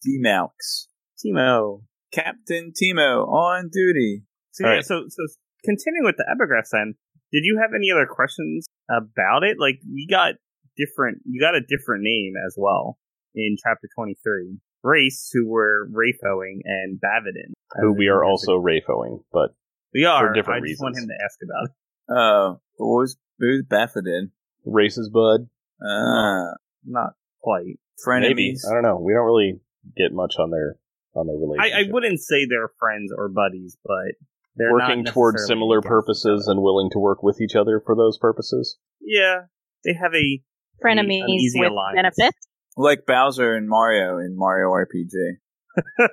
[0.04, 0.88] D-Malks.
[1.24, 1.84] Demoux.
[2.14, 4.24] Captain Demoux on duty.
[4.52, 4.84] So, yeah, right.
[4.84, 5.24] so so
[5.64, 6.96] continuing with the epigraph then,
[7.32, 9.58] did you have any other questions about it?
[9.58, 10.34] Like we got
[10.76, 12.98] different you got a different name as well
[13.36, 14.58] in chapter twenty three.
[14.84, 17.54] Rayse, who were Rafoing and Bavadin.
[17.82, 19.52] Who we are also Rafoing, but
[19.94, 20.34] we are.
[20.34, 21.72] different I just want him to ask about it.
[22.12, 24.32] Oh, what was, who was Bavadin?
[24.66, 25.48] races bud.
[25.84, 26.54] Ah,
[26.86, 27.80] Not quite.
[28.06, 28.60] Maybe frenemies.
[28.70, 28.98] I don't know.
[29.00, 29.60] We don't really
[29.98, 30.76] get much on their
[31.16, 31.76] on their relationship.
[31.76, 34.16] I, I wouldn't say they're friends or buddies, but
[34.56, 38.18] they're working not towards similar purposes and willing to work with each other for those
[38.18, 38.78] purposes.
[39.02, 39.42] yeah,
[39.86, 40.42] they have a
[40.84, 41.96] Frenemies An easy with alliance.
[42.18, 42.48] benefits.
[42.78, 45.40] Like Bowser and Mario in Mario RPG.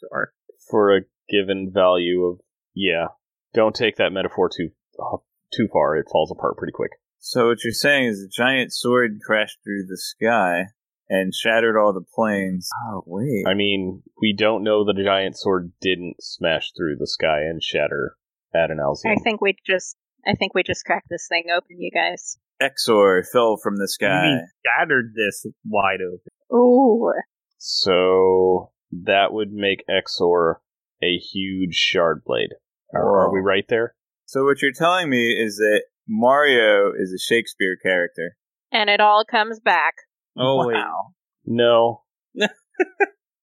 [0.00, 0.32] sure.
[0.70, 2.40] for a given value of
[2.74, 3.08] yeah.
[3.54, 5.18] Don't take that metaphor too uh,
[5.54, 5.96] too far.
[5.96, 6.92] It falls apart pretty quick.
[7.18, 10.64] So what you're saying is a giant sword crashed through the sky
[11.08, 12.68] and shattered all the planes.
[12.88, 13.44] Oh wait.
[13.46, 17.62] I mean, we don't know that a giant sword didn't smash through the sky and
[17.62, 18.16] shatter
[18.54, 19.12] Adonalsium.
[19.12, 19.96] I think we just,
[20.26, 22.38] I think we just cracked this thing open, you guys.
[22.60, 24.22] Exor fell from the sky.
[24.22, 26.32] mean scattered this wide open.
[26.56, 27.12] Ooh,
[27.58, 28.72] So
[29.04, 30.56] that would make Exor
[31.02, 32.50] a huge shard blade.
[32.94, 33.94] Are, are we right there?
[34.26, 38.36] So what you're telling me is that Mario is a Shakespeare character.
[38.70, 39.94] and it all comes back.
[40.36, 41.12] Oh wait, wow.
[41.44, 42.02] No.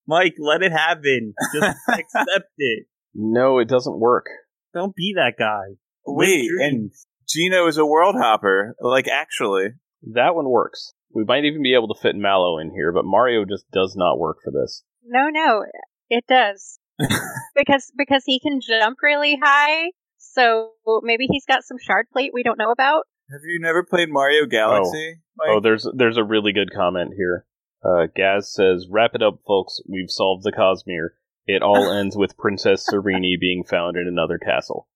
[0.07, 1.33] Mike, let it happen.
[1.53, 2.85] Just accept it.
[3.13, 4.25] No, it doesn't work.
[4.73, 5.75] Don't be that guy.
[6.05, 6.91] Wait, and.
[7.27, 8.75] Geno is a world hopper.
[8.81, 9.69] Like actually.
[10.13, 10.93] That one works.
[11.13, 14.17] We might even be able to fit Mallow in here, but Mario just does not
[14.17, 14.83] work for this.
[15.05, 15.65] No, no,
[16.09, 16.79] it does
[17.55, 19.91] because because he can jump really high.
[20.17, 20.71] So
[21.03, 23.03] maybe he's got some shard plate we don't know about.
[23.31, 25.17] Have you never played Mario Galaxy?
[25.37, 25.47] Mike?
[25.51, 27.45] Oh, there's there's a really good comment here.
[27.83, 29.79] Uh, Gaz says, "Wrap it up, folks.
[29.87, 31.09] We've solved the Cosmere.
[31.45, 34.87] It all ends with Princess Sarene being found in another castle."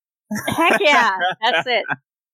[0.48, 1.84] Heck yeah, that's it.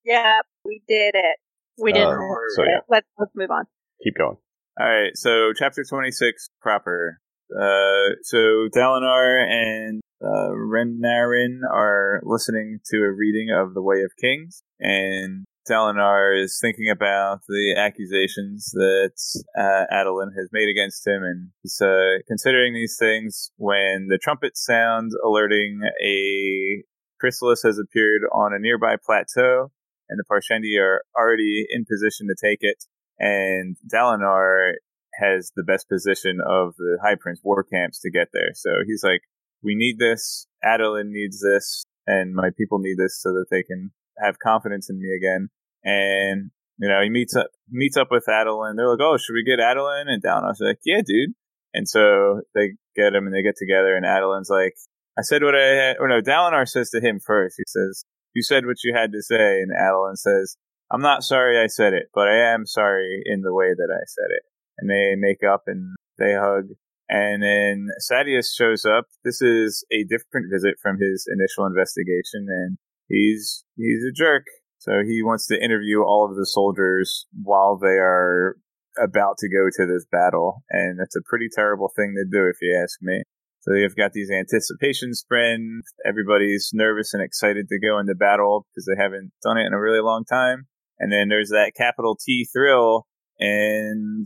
[0.05, 1.35] Yep, we did it.
[1.81, 2.19] We did Uh, it.
[2.55, 2.79] so yeah.
[2.89, 3.65] Let's let's move on.
[4.03, 4.37] Keep going.
[4.79, 7.19] All right, so chapter 26 proper.
[7.51, 14.11] Uh, so Dalinar and uh, Renarin are listening to a reading of The Way of
[14.19, 19.13] Kings, and Dalinar is thinking about the accusations that
[19.57, 24.57] uh, Adolin has made against him, and he's uh, considering these things when the trumpet
[24.57, 26.83] sounds alerting a
[27.19, 29.71] chrysalis has appeared on a nearby plateau,
[30.09, 32.83] and the Parshendi are already in position to take it
[33.19, 34.73] and Dalinar
[35.19, 38.51] has the best position of the High Prince war camps to get there.
[38.53, 39.21] So he's like,
[39.63, 40.47] "We need this.
[40.63, 44.99] Adolin needs this, and my people need this so that they can have confidence in
[44.99, 45.49] me again."
[45.83, 48.75] And you know, he meets up meets up with Adolin.
[48.75, 51.35] They're like, "Oh, should we get Adolin?" And Dalinar's like, "Yeah, dude."
[51.73, 53.95] And so they get him, and they get together.
[53.95, 54.75] And Adolin's like,
[55.17, 57.55] "I said what I had." Or no, Dalinar says to him first.
[57.57, 60.57] He says, "You said what you had to say," and Adolin says.
[60.91, 64.03] I'm not sorry I said it, but I am sorry in the way that I
[64.07, 64.43] said it.
[64.79, 66.65] And they make up and they hug.
[67.09, 69.05] And then Sadeas shows up.
[69.23, 72.77] This is a different visit from his initial investigation, and
[73.07, 74.43] he's he's a jerk.
[74.77, 78.55] So he wants to interview all of the soldiers while they are
[79.01, 82.57] about to go to this battle, and that's a pretty terrible thing to do, if
[82.61, 83.23] you ask me.
[83.61, 85.91] So you've got these anticipation sprints.
[86.05, 89.79] Everybody's nervous and excited to go into battle because they haven't done it in a
[89.79, 90.67] really long time.
[90.97, 93.07] And then there's that capital T thrill,
[93.39, 94.25] and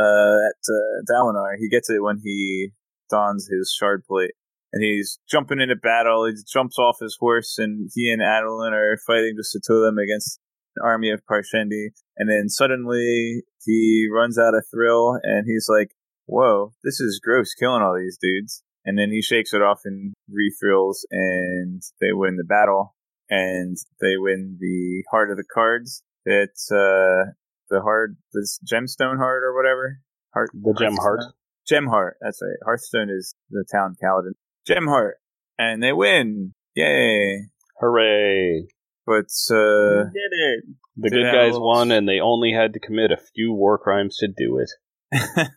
[0.00, 2.70] uh, at uh, Dalinar, he gets it when he
[3.10, 4.32] dons his shard plate,
[4.72, 6.26] and he's jumping into battle.
[6.26, 9.82] He jumps off his horse, and he and Adolin are fighting just the two of
[9.82, 10.40] them against
[10.76, 11.88] an army of Parshendi.
[12.16, 15.90] And then suddenly he runs out of thrill, and he's like,
[16.26, 20.14] "Whoa, this is gross, killing all these dudes." And then he shakes it off and
[20.30, 22.94] re-thrills, and they win the battle
[23.30, 26.02] and they win the heart of the cards.
[26.24, 27.32] It's uh
[27.70, 30.00] the hard, this gemstone heart or whatever.
[30.34, 31.20] Heart, The gem heart.
[31.68, 32.16] Gem heart.
[32.20, 32.56] That's right.
[32.64, 34.32] Hearthstone is the town Kaladin.
[34.66, 35.16] Gem heart,
[35.58, 36.54] and they win.
[36.74, 37.46] Yay!
[37.80, 38.68] Hooray!
[39.06, 40.64] But uh, We did it.
[40.96, 43.52] The Did good have guys little- won, and they only had to commit a few
[43.52, 44.70] war crimes to do it.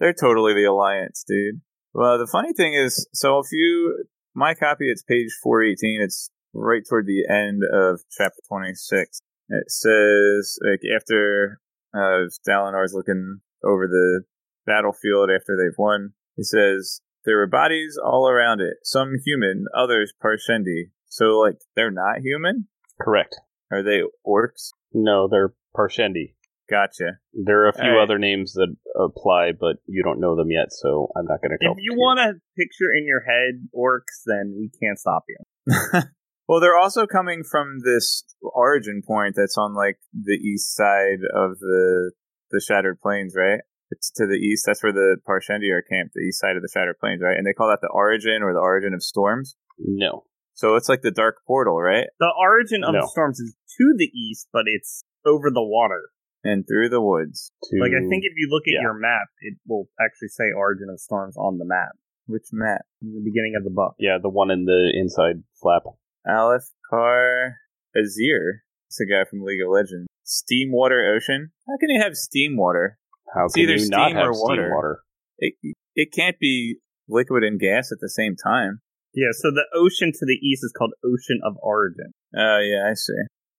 [0.00, 1.60] they're totally the alliance, dude.
[1.92, 6.00] Well, the funny thing is, so if you my copy, it's page four eighteen.
[6.02, 9.20] It's right toward the end of chapter twenty six.
[9.48, 11.60] It says like after
[11.94, 14.22] uh, Dalinar's looking over the
[14.66, 16.12] battlefield after they've won.
[16.36, 18.76] He says there were bodies all around it.
[18.84, 20.90] Some human, others Parshendi.
[21.06, 22.68] So like they're not human.
[23.00, 23.36] Correct.
[23.72, 24.72] Are they orcs?
[24.92, 26.34] No, they're Parshendi.
[26.70, 27.18] Gotcha.
[27.32, 28.02] There are a few Alright.
[28.02, 31.58] other names that apply, but you don't know them yet, so I'm not going to
[31.62, 31.72] tell.
[31.72, 35.38] If you want to picture in your head orcs, then we can't stop you.
[36.48, 41.58] well, they're also coming from this origin point that's on like the east side of
[41.58, 42.12] the
[42.50, 43.60] the Shattered Plains, right?
[43.90, 44.64] It's to the east.
[44.66, 47.36] That's where the Parshendi are camped, the east side of the Shattered Plains, right?
[47.36, 49.56] And they call that the origin or the origin of storms.
[49.78, 50.24] No.
[50.54, 52.06] So it's like the dark portal, right?
[52.18, 53.02] The origin of No.
[53.02, 56.10] the storms is to the east, but it's over the water.
[56.44, 57.50] And through the woods.
[57.64, 58.82] To, Like I think if you look at yeah.
[58.82, 61.92] your map, it will actually say origin of storms on the map
[62.26, 62.82] Which map?
[63.02, 63.94] in the beginning of the book.
[63.98, 65.82] yeah, the one in the inside flap.
[66.26, 67.56] Aleph Kar
[67.96, 68.60] Azir.
[68.88, 70.06] It's a guy from League of Legends.
[70.24, 71.50] Steam Water Ocean.
[71.66, 72.98] How can you have steam water?
[73.34, 74.72] How It's can either you not have or steam water.
[74.74, 75.00] water?
[75.38, 75.54] It
[75.94, 76.76] it can't be
[77.08, 78.80] liquid and gas at the same time.
[79.14, 82.12] Yeah, so the ocean to the east is called Ocean of Origin.
[82.36, 83.14] Oh, yeah, I see.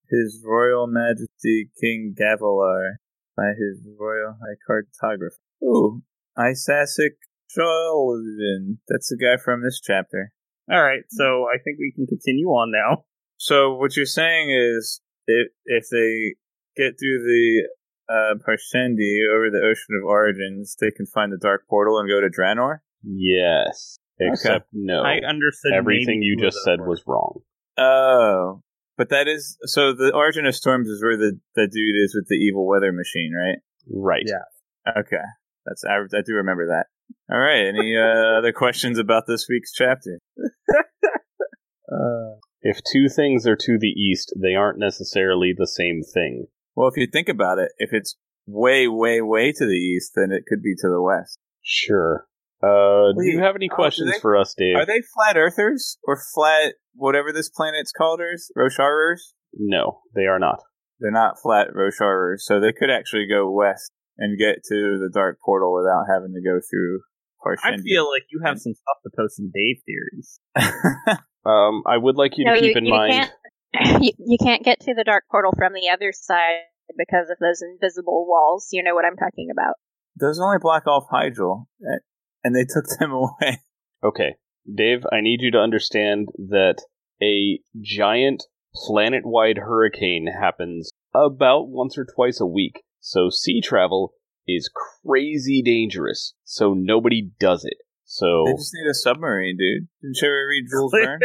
[0.10, 2.94] His Royal Majesty King Gavilar
[3.36, 5.40] by his Royal High Cartographer.
[5.64, 6.04] Ooh,
[6.38, 7.14] Isasic
[7.58, 8.78] Cholavin.
[8.88, 10.32] That's the guy from this chapter.
[10.72, 13.06] All right, so I think we can continue on now.
[13.38, 16.36] So what you're saying is, if if they
[16.76, 17.68] get through the
[18.10, 22.22] uh, Parshendi over the Ocean of Origins, they can find the Dark Portal and go
[22.22, 22.80] to Draenor.
[23.04, 23.98] Yes.
[24.20, 25.02] Except no.
[25.02, 27.40] I understood Everything you just said was wrong.
[27.78, 28.62] Oh,
[28.98, 29.94] but that is so.
[29.94, 33.32] The Origin of Storms is where the the dude is with the evil weather machine,
[33.34, 33.60] right?
[33.90, 34.24] Right.
[34.26, 34.92] Yeah.
[35.00, 35.24] Okay,
[35.66, 36.88] that's I, I do remember that.
[37.32, 37.68] All right.
[37.68, 40.20] Any uh, other questions about this week's chapter?
[41.92, 46.46] Uh, If two things are to the east, they aren't necessarily the same thing.
[46.76, 50.32] Well, if you think about it, if it's way, way, way to the east, then
[50.32, 51.40] it could be to the west.
[51.64, 52.28] Sure.
[52.62, 54.76] Uh, do you have any questions they- for us, Dave?
[54.76, 58.20] Are they flat earthers or flat whatever this planet's called?
[58.22, 58.52] Ers?
[58.58, 59.34] Rosharers?
[59.54, 60.60] No, they are not.
[61.00, 65.40] They're not flat Rosharers, so they could actually go west and get to the Dark
[65.44, 67.00] Portal without having to go through
[67.64, 70.40] I feel like you have some stuff to post in Dave theories.
[71.46, 73.14] Um, I would like you to keep you- in you mind.
[73.14, 73.34] can't-
[74.04, 76.64] you, you can't get to the dark portal from the other side
[76.98, 78.68] because of those invisible walls.
[78.72, 79.76] You know what I'm talking about.
[80.20, 82.00] Those only block off Hydril, eh,
[82.44, 83.62] and they took them away.
[84.04, 84.36] Okay,
[84.72, 86.84] Dave, I need you to understand that
[87.22, 88.44] a giant
[88.74, 92.84] planet-wide hurricane happens about once or twice a week.
[93.00, 94.14] So sea travel
[94.48, 94.70] is
[95.06, 96.34] crazy dangerous.
[96.44, 97.78] So nobody does it.
[98.06, 99.88] So They just need a submarine, dude.
[100.02, 101.20] Didn't you ever read Jules Verne?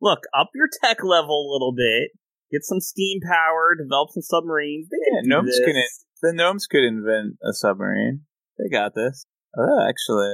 [0.00, 2.10] Look, up your tech level a little bit.
[2.50, 3.74] Get some steam power.
[3.80, 4.88] Develop some submarines.
[4.90, 5.60] They Yeah, can do gnomes this.
[5.64, 5.82] can
[6.22, 8.22] the gnomes could invent a submarine.
[8.58, 9.26] They got this.
[9.56, 10.30] Oh, actually,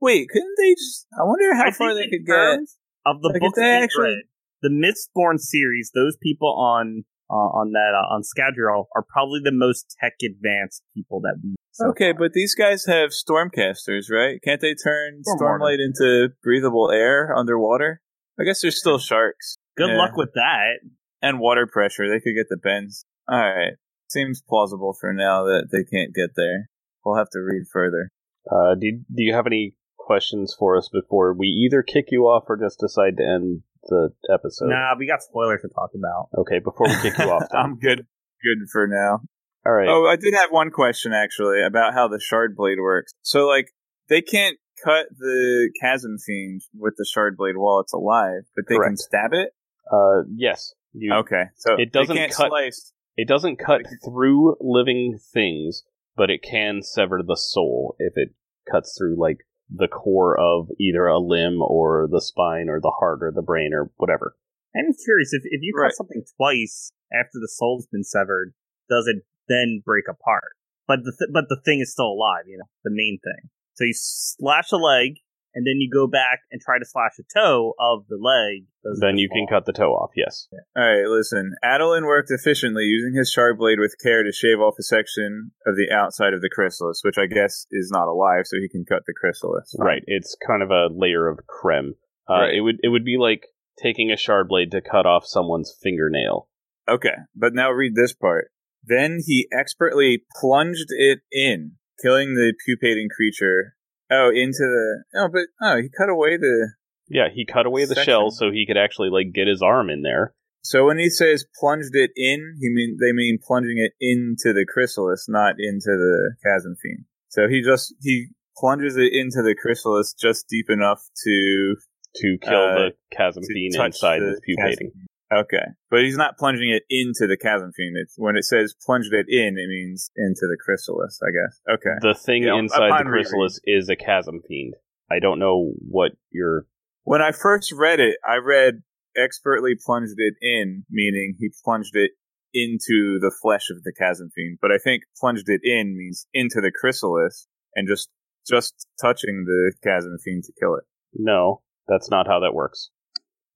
[0.00, 1.06] wait, couldn't they just?
[1.12, 2.58] I wonder how I far they could get.
[3.06, 4.22] of the Like, if books they actually- read,
[4.62, 5.90] the Mistborn series.
[5.94, 10.82] Those people on uh, on that uh, on Scadrial are probably the most tech advanced
[10.94, 11.54] people that we.
[11.72, 12.18] so Okay, far.
[12.20, 14.40] but these guys have Soulcasters, right?
[14.42, 15.58] Can't they turn Stormwater.
[15.60, 18.00] stormlight into breathable air underwater?
[18.40, 19.96] I guess there's still sharks good yeah.
[19.98, 20.80] luck with that.
[21.22, 22.08] and water pressure.
[22.08, 23.04] They could get the bends.
[23.28, 23.72] All right,
[24.08, 26.68] seems plausible for now that they can't get there.
[27.04, 28.08] We'll have to read further.
[28.50, 32.44] uh, do do you have any questions for us before we either kick you off
[32.48, 34.66] or just decide to end the episode?
[34.68, 36.28] Nah, we got spoilers to talk about.
[36.38, 37.60] Okay, before we kick you off, then.
[37.60, 37.98] I'm good.
[38.42, 39.20] Good for now.
[39.64, 39.88] all right.
[39.88, 43.12] Oh, I did have one question actually about how the shard blade works.
[43.22, 43.68] So, like,
[44.08, 48.76] they can't cut the chasm fiend with the shard blade while it's alive, but they
[48.76, 49.50] can stab it.
[49.90, 52.92] Uh, yes, you Okay, so It doesn't cut- slice.
[53.16, 55.84] It doesn't cut through living things,
[56.16, 58.30] but it can sever the soul if it
[58.70, 59.38] cuts through like
[59.76, 63.72] the core of either a limb or the spine or the heart or the brain
[63.72, 64.36] or whatever.
[64.76, 65.92] I'm curious if if you cut Right.
[65.94, 68.54] something twice after the soul's been severed,
[68.88, 70.52] does it then break apart?
[70.86, 72.44] But the th- but the thing is still alive.
[72.46, 73.50] You know, the main thing.
[73.74, 75.16] So you slash a leg,
[75.54, 78.66] and then you go back and try to slash a toe of the leg.
[79.00, 79.58] Then just you can fall?
[79.58, 80.10] cut the toe off.
[80.16, 80.48] Yes.
[80.76, 81.54] All right, listen.
[81.64, 85.76] Adolin worked efficiently using his sharp blade with care to shave off a section of
[85.76, 89.02] the outside of the chrysalis, which I guess is not alive, so he can cut
[89.06, 89.74] the chrysalis.
[89.78, 89.86] Fine.
[89.86, 90.02] Right.
[90.06, 91.94] It's kind of a layer of creme.
[92.28, 92.54] Uh, Right.
[92.54, 93.46] It would it would be like
[93.82, 96.48] taking a shard blade to cut off someone's fingernail.
[96.88, 98.50] Okay, but now read this part.
[98.86, 103.73] Then he expertly plunged it in, killing the pupating creature.
[104.10, 105.04] Oh, into the.
[105.16, 105.42] Oh, but.
[105.62, 106.70] Oh, he cut away the.
[107.08, 108.04] Yeah, he cut away the Section.
[108.04, 110.32] shell so he could actually like get his arm in there.
[110.62, 114.64] So when he says plunged it in, he mean they mean plunging it into the
[114.66, 117.04] chrysalis, not into the chasm fiend.
[117.28, 121.76] So he just he plunges it into the chrysalis just deep enough to
[122.16, 124.90] to kill Uh, the chasm fiend inside the his pupating.
[124.92, 125.06] chasm.
[125.34, 127.96] Okay, but he's not plunging it into the chasm fiend.
[127.96, 131.20] It's when it says plunged it in, it means into the chrysalis.
[131.22, 131.60] I guess.
[131.78, 131.96] Okay.
[132.00, 134.74] The thing Yeah, inside the chrysalis is a chasm fiend.
[135.10, 136.66] I don't know what you're.
[137.02, 138.82] When I first read it, I read
[139.16, 142.12] expertly plunged it in, meaning he plunged it
[142.52, 144.58] into the flesh of the chasm fiend.
[144.62, 148.08] But I think plunged it in means into the chrysalis and just
[148.48, 150.84] just touching the chasm fiend to kill it.
[151.14, 151.62] no.
[151.86, 152.88] That's not how that works.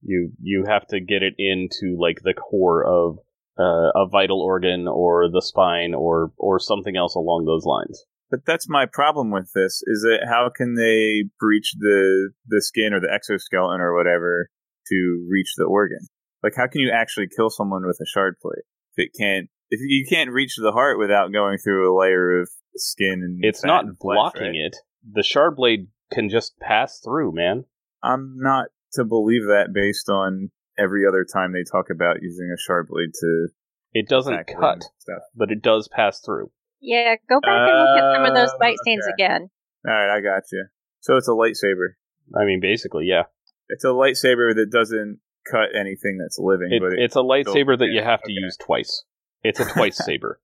[0.03, 3.19] You you have to get it into like the core of
[3.59, 8.05] uh, a vital organ or the spine or or something else along those lines.
[8.31, 12.93] But that's my problem with this: is that how can they breach the the skin
[12.93, 14.51] or the exoskeleton or whatever
[14.89, 16.07] to reach the organ?
[16.43, 18.65] Like, how can you actually kill someone with a shard plate
[18.97, 19.49] if it can't?
[19.71, 23.65] If you can't reach the heart without going through a layer of skin and It's
[23.65, 24.55] not and flesh, blocking right?
[24.55, 24.77] it.
[25.13, 27.65] The shard blade can just pass through, man.
[28.03, 32.59] I'm not to believe that based on every other time they talk about using a
[32.59, 33.49] sharp blade to
[33.93, 35.23] It doesn't cut, stuff.
[35.35, 36.51] but it does pass through.
[36.81, 39.51] Yeah, go back and look at some of those Uh, fight scenes again.
[39.87, 40.67] All right, I got you.
[41.01, 41.95] So it's a lightsaber.
[42.39, 43.25] I mean, basically, yeah.
[43.69, 45.19] It's a lightsaber that doesn't
[45.51, 48.33] cut anything that's living, It, but it, it's a lightsaber that you have to okay.
[48.33, 49.05] use twice.
[49.43, 50.41] It's a twice saber.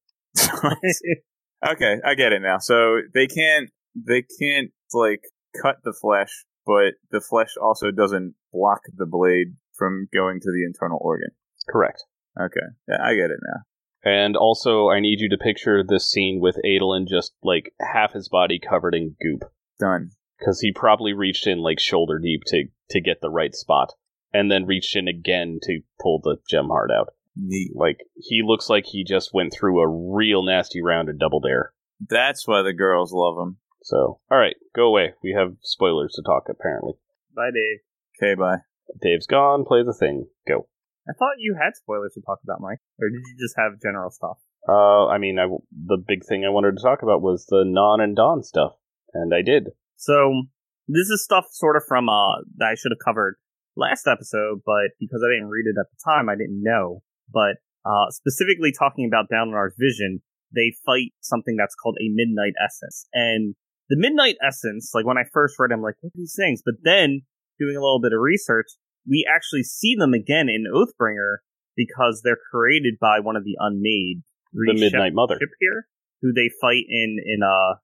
[1.67, 2.59] okay, I get it now.
[2.59, 5.23] So they can't they can't like
[5.61, 10.65] cut the flesh, but the flesh also doesn't block the blade from going to the
[10.65, 11.31] internal organ.
[11.69, 12.05] Correct.
[12.41, 13.63] Okay, yeah, I get it now.
[14.05, 18.29] And also, I need you to picture this scene with Adolin just like half his
[18.29, 19.51] body covered in goop.
[19.81, 20.11] Done.
[20.39, 23.93] Because he probably reached in like shoulder deep to, to get the right spot.
[24.33, 27.15] And then reached in again to pull the gem heart out.
[27.37, 27.71] Neat.
[27.75, 31.73] Like, he looks like he just went through a real nasty round of double dare.
[32.01, 33.59] That's why the girls love him.
[33.85, 35.13] So, alright, go away.
[35.23, 36.95] We have spoilers to talk, apparently.
[37.37, 37.81] Bye, Dave.
[38.17, 38.65] Okay, bye.
[39.01, 40.27] Dave's gone, play the thing.
[40.49, 40.69] Go.
[41.07, 44.11] I thought you had spoilers to talk about, Mike, or did you just have general
[44.11, 44.39] stuff?
[44.67, 48.01] Uh, I mean, I, the big thing I wanted to talk about was the Non
[48.01, 48.73] and Don stuff.
[49.13, 49.69] And I did.
[49.97, 50.45] So
[50.89, 53.37] this is stuff sort of from uh that I should have covered
[53.77, 57.03] last episode, but because I didn't read it at the time, I didn't know.
[57.33, 60.23] But uh specifically talking about Dalinar's vision,
[60.55, 63.55] they fight something that's called a Midnight Essence, and
[63.89, 66.63] the Midnight Essence, like when I first read, it, I'm like, what are these things?
[66.65, 67.23] But then
[67.59, 68.67] doing a little bit of research,
[69.09, 71.39] we actually see them again in Oathbringer
[71.77, 74.23] because they're created by one of the Unmade,
[74.53, 75.35] The Midnight Mother.
[75.35, 75.87] ship here,
[76.23, 77.77] who they fight in in uh.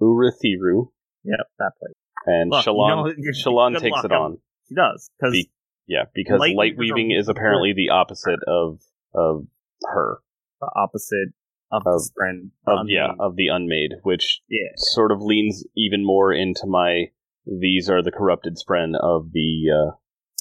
[0.00, 0.88] Urithiru.
[1.24, 1.94] Yep, that place.
[2.26, 4.38] And Look, you Shallan, know, you're- Shallan takes it on.
[4.68, 5.50] She does because Be-
[5.86, 8.80] Yeah, because Light light, weaving is apparently the opposite of
[9.14, 9.46] of
[9.84, 10.18] her.
[10.60, 11.28] the opposite
[11.70, 12.50] of, Of- the friend.
[12.66, 14.68] Of yeah, of the unmade, which yeah.
[14.76, 17.06] sort of leans even more into my
[17.46, 19.90] these are the corrupted spren of the uh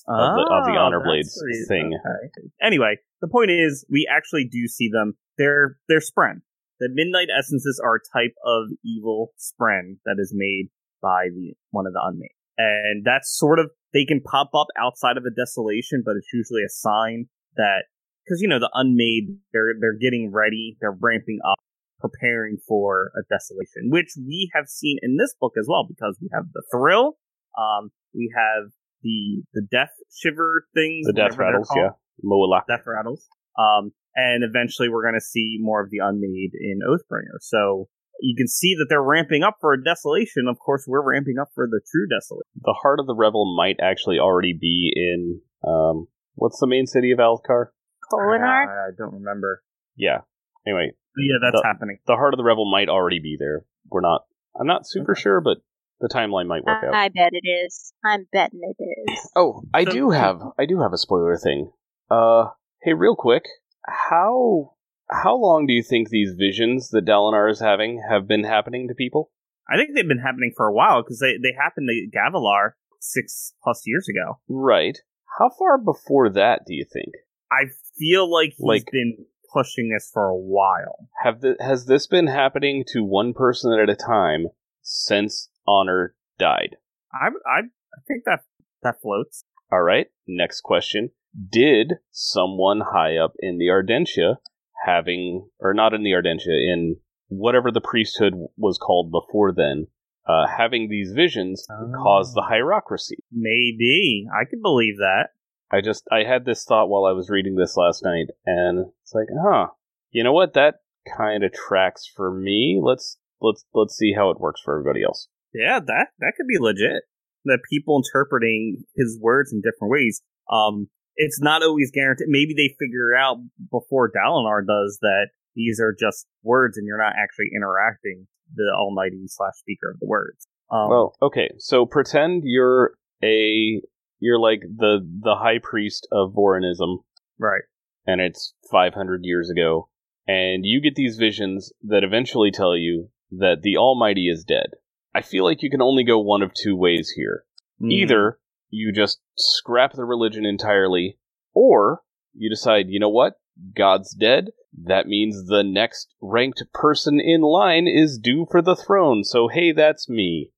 [0.07, 1.91] of the- of the Oh, honor blades thing.
[1.93, 2.47] Okay.
[2.61, 5.13] Anyway, the point is, we actually do see them.
[5.37, 6.41] They're they're spren.
[6.79, 10.67] The midnight essences are a type of evil spren that is made
[11.01, 15.17] by the one of the unmade, and that's sort of they can pop up outside
[15.17, 17.83] of a desolation, but it's usually a sign that
[18.23, 21.59] because you know the unmade they're they're getting ready, they're ramping up,
[21.99, 26.29] preparing for a desolation, which we have seen in this book as well because we
[26.33, 27.17] have the thrill,
[27.57, 28.71] um, we have
[29.03, 31.89] the the death shiver things, the death rattles, yeah.
[32.23, 32.61] Moala.
[32.67, 33.27] death rattles.
[33.57, 37.37] Um, and eventually we're going to see more of the unmade in Oathbringer.
[37.41, 37.87] So
[38.19, 40.47] you can see that they're ramping up for a desolation.
[40.47, 42.61] Of course, we're ramping up for the true desolation.
[42.61, 47.11] The heart of the revel might actually already be in um what's the main city
[47.11, 47.67] of Alethkar?
[48.11, 48.67] Kholinar?
[48.67, 49.63] I, I don't remember.
[49.95, 50.21] Yeah.
[50.65, 51.99] Anyway, yeah, that's The- happening.
[52.07, 53.65] the heart of the revel might already be there.
[53.89, 54.21] We're not
[54.59, 55.21] I'm not super Okay.
[55.21, 55.57] sure, but
[55.99, 56.93] the timeline might work out.
[56.93, 57.93] I bet it is.
[58.03, 59.31] I'm betting it is.
[59.35, 61.71] Oh, I do have I do have a spoiler thing.
[62.09, 62.45] Uh
[62.81, 63.43] hey real quick,
[63.87, 64.73] how
[65.09, 68.95] how long do you think these visions that Dalinar is having have been happening to
[68.95, 69.31] people?
[69.69, 73.53] I think they've been happening for a while because they, they happened to Gavilar six
[73.63, 74.39] plus years ago.
[74.49, 74.97] Right.
[75.39, 77.13] How far before that do you think?
[77.59, 77.65] I
[77.97, 81.07] feel like he's Like- been pushing this for a while.
[81.23, 84.47] Have th- has this been happening to one person at a time
[84.81, 86.77] since Honor died?
[87.13, 88.41] I, I, I think that
[88.81, 89.45] that floats.
[89.71, 90.07] All right.
[90.27, 91.11] Next question:
[91.51, 94.37] Did someone high up in the Ardentia
[94.85, 96.97] having, or not in the Ardentia, in
[97.27, 99.87] whatever the priesthood was called before then,
[100.27, 101.65] uh, having these visions
[102.03, 103.17] cause the hierocracy?
[103.31, 105.29] Maybe I could believe that.
[105.71, 109.13] I just I had this thought while I was reading this last night, and it's
[109.13, 109.67] like, huh,
[110.11, 110.53] you know what?
[110.53, 110.75] That
[111.17, 112.79] kind of tracks for me.
[112.81, 115.27] Let's let's let's see how it works for everybody else.
[115.53, 117.03] Yeah, that that could be legit.
[117.45, 120.21] That people interpreting his words in different ways.
[120.51, 122.27] Um, it's not always guaranteed.
[122.29, 123.37] Maybe they figure out
[123.69, 129.23] before Dalinar does that these are just words, and you're not actually interacting the Almighty
[129.27, 130.47] slash speaker of the words.
[130.71, 132.93] Um, Well, okay, so pretend you're
[133.23, 133.81] a
[134.23, 136.99] you're like the the high priest of Vorinism,
[137.37, 137.63] right.
[138.07, 139.89] and it's 500 years ago,
[140.25, 144.67] and you get these visions that eventually tell you that the Almighty is dead.
[145.13, 147.43] I feel like you can only go one of two ways here.
[147.81, 147.91] Mm.
[147.91, 151.17] Either you just scrap the religion entirely,
[151.53, 152.01] or
[152.33, 153.33] you decide, you know what?
[153.75, 154.51] God's dead.
[154.85, 159.25] That means the next ranked person in line is due for the throne.
[159.25, 160.51] So hey, that's me.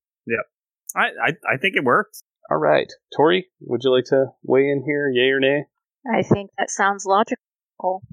[0.96, 2.22] I, I I think it works.
[2.52, 5.10] All right, Tori, would you like to weigh in here?
[5.12, 5.66] Yay or nay?
[6.12, 8.04] I think that sounds logical.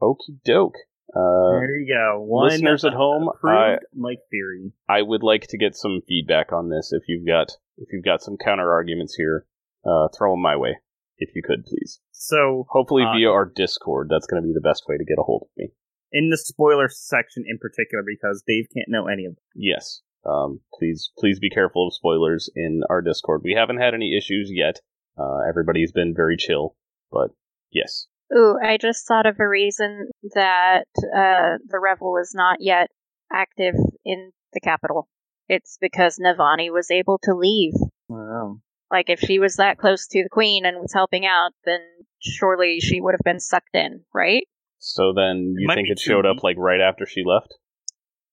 [0.00, 0.76] Okie doke.
[1.14, 2.20] Uh, there you go.
[2.22, 4.72] One listeners at home, approved Mike Theory.
[4.88, 6.92] I would like to get some feedback on this.
[6.92, 9.46] If you've got if you've got some counter arguments here,
[9.86, 10.76] uh, throw them my way,
[11.18, 12.00] if you could, please.
[12.12, 14.08] So Hopefully Uh, via our Discord.
[14.10, 15.72] That's going to be the best way to get a hold of me.
[16.12, 19.42] in the spoiler section in particular, because Dave can't know any of them.
[19.54, 20.02] Yes.
[20.24, 23.42] Um, please, please be careful of spoilers in our Discord.
[23.42, 24.80] We haven't had any issues yet.
[25.18, 26.76] Uh, everybody's been very chill,
[27.10, 27.30] but
[27.70, 28.06] yes.
[28.36, 32.88] Ooh, I just thought of a reason that uh, the Revel is not yet
[33.32, 35.08] active in the capital.
[35.48, 37.74] It's because Navani was able to leave.
[38.08, 38.60] Wow.
[38.90, 41.80] Like, if she was that close to the Queen and was helping out, then
[42.20, 44.44] surely she would have been sucked in, right?
[44.78, 47.54] So then you might think it showed too up like right after she left?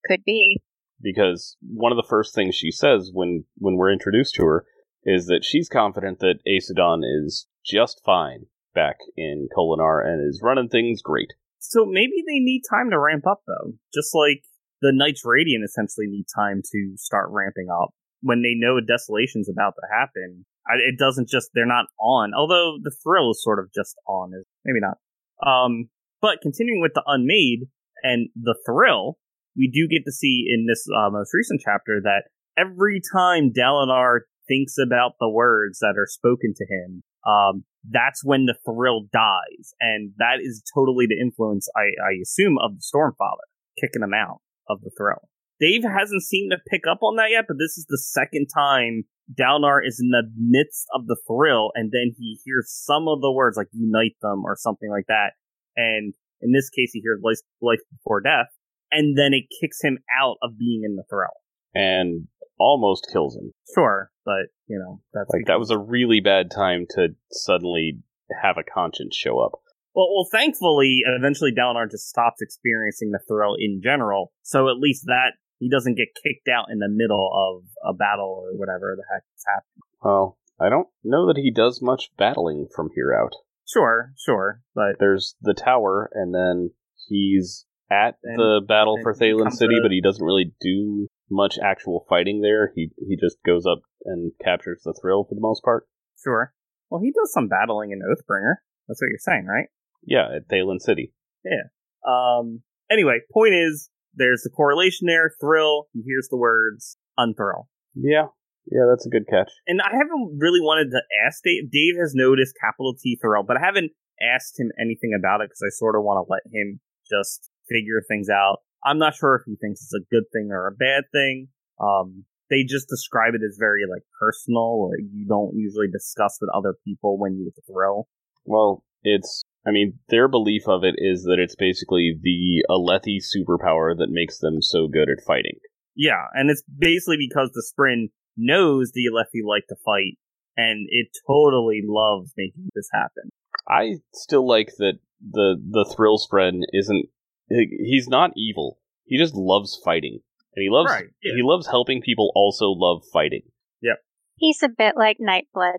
[0.06, 0.62] Could be.
[1.02, 4.66] Because one of the first things she says when when we're introduced to her
[5.04, 8.46] is that she's confident that Aesudan is just fine
[8.76, 11.34] back in Kholinar and is running things great.
[11.60, 13.74] So maybe they need time to ramp up, though.
[13.94, 14.44] Just like
[14.82, 17.90] the Knights Radiant essentially need time to start ramping up.
[18.22, 20.46] When they know Desolation's about to happen,
[20.76, 22.32] it doesn't just, they're not on.
[22.36, 24.32] Although the Thrill is sort of just on,
[24.66, 24.98] maybe not.
[25.46, 25.90] Um,
[26.22, 27.68] but continuing with the Unmade
[28.04, 29.18] and the Thrill,
[29.56, 34.22] we do get to see in this uh, most recent chapter that every time Dalinar
[34.48, 39.74] thinks about the words that are spoken to him, um, that's when the thrill dies,
[39.80, 43.48] and that is totally the influence I, I assume of the Stormfather
[43.80, 45.30] kicking him out of the thrill.
[45.60, 49.04] Dave hasn't seemed to pick up on that yet, but this is the second time
[49.34, 53.32] Dalinar is in the midst of the thrill, and then he hears some of the
[53.32, 55.34] words like "unite them" or something like that,
[55.76, 58.48] and in this case, he hears "life, life before death,"
[58.92, 61.34] and then it kicks him out of being in the thrill.
[61.74, 62.28] And
[62.60, 63.54] almost kills him.
[63.74, 68.00] Sure, but you know that's Like that was a really bad time to suddenly
[68.42, 69.54] have a conscience show up.
[69.96, 74.32] Well, well, thankfully, eventually Dalinar just stops experiencing the thrill in general.
[74.44, 78.44] So at least that he doesn't get kicked out in the middle of a battle
[78.46, 79.82] or whatever the heck is happening.
[80.02, 83.34] Well, I don't know that he does much battling from here out.
[83.68, 86.72] Sure, sure, but There's the tower, and then
[87.08, 92.42] he's at the battle for Thaylen City, but he doesn't really do much actual fighting
[92.42, 92.72] there.
[92.76, 95.88] He he just goes up and captures the thrill for the most part.
[96.24, 96.54] sure.
[96.90, 98.56] Well, he does some battling in Oathbringer.
[98.88, 99.68] That's what you're saying, right?
[100.04, 101.14] Yeah, at Thaylen City.
[101.46, 101.70] Yeah.
[102.08, 102.62] Um.
[102.92, 105.32] Anyway, point is, there's the correlation there.
[105.40, 105.88] Thrill.
[105.94, 107.68] He hears the words unthrill.
[107.94, 108.28] Yeah,
[108.66, 109.52] yeah, that's a good catch.
[109.68, 111.72] and I haven't really wanted to ask Dave.
[111.72, 115.62] Dave has noticed capital T Thrill, but I haven't asked him anything about it because
[115.64, 116.80] I sort of want to let him
[117.10, 118.58] just figure things out.
[118.84, 121.50] I'm not sure if he thinks it's a good thing or a bad thing.
[121.80, 124.90] Um, they just describe it as very like personal.
[124.90, 128.08] Like you don't usually discuss with other people when you thrill.
[128.46, 129.44] Well, it's.
[129.68, 134.40] I mean, their belief of it is that it's basically the Alethi superpower that makes
[134.40, 135.60] them so good at fighting.
[135.96, 140.18] Yeah, and it's basically because the Spren knows the Alethi like to fight,
[140.56, 143.30] and it totally loves making this happen.
[143.68, 147.08] I still like that the the thrill spread isn't.
[147.50, 148.80] He's not evil.
[149.06, 150.20] He just loves fighting,
[150.56, 151.34] and he loves Right, yeah.
[151.36, 152.32] he loves helping people.
[152.36, 153.44] Also love fighting.
[153.82, 153.98] Yep.
[154.38, 155.78] He's a bit like Nightblood.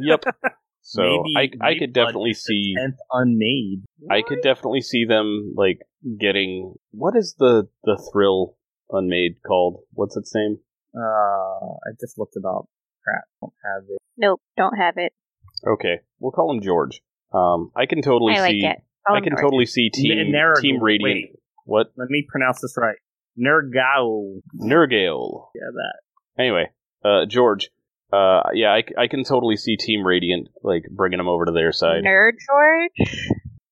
[0.00, 0.24] Yep.
[0.86, 3.84] So Maybe- I I could definitely see tenth unmade.
[4.10, 5.78] I could definitely see them like
[6.20, 8.58] getting what is the the thrill
[8.90, 9.78] unmade called?
[9.94, 10.58] What's its name?
[10.94, 12.66] Uh, I just looked it up.
[13.02, 13.98] Crap, don't have it.
[14.18, 15.14] Nope, don't have it.
[15.66, 17.00] Okay, we'll call him George.
[17.32, 18.66] Um, I can totally I like see.
[18.66, 18.78] it.
[19.06, 21.02] Call I can totally see Team Nerg- Team Radiant.
[21.30, 21.36] wait.
[21.66, 22.96] What Let me pronounce this right.
[23.38, 24.40] Nergao.
[24.60, 25.46] Nergale?
[25.54, 26.42] Yeah, that.
[26.42, 26.70] Anyway,
[27.04, 27.70] uh, George.
[28.12, 32.04] Uh, yeah, I can totally see Team Radiant like bringing them over to their side.
[32.04, 33.08] Nerd George.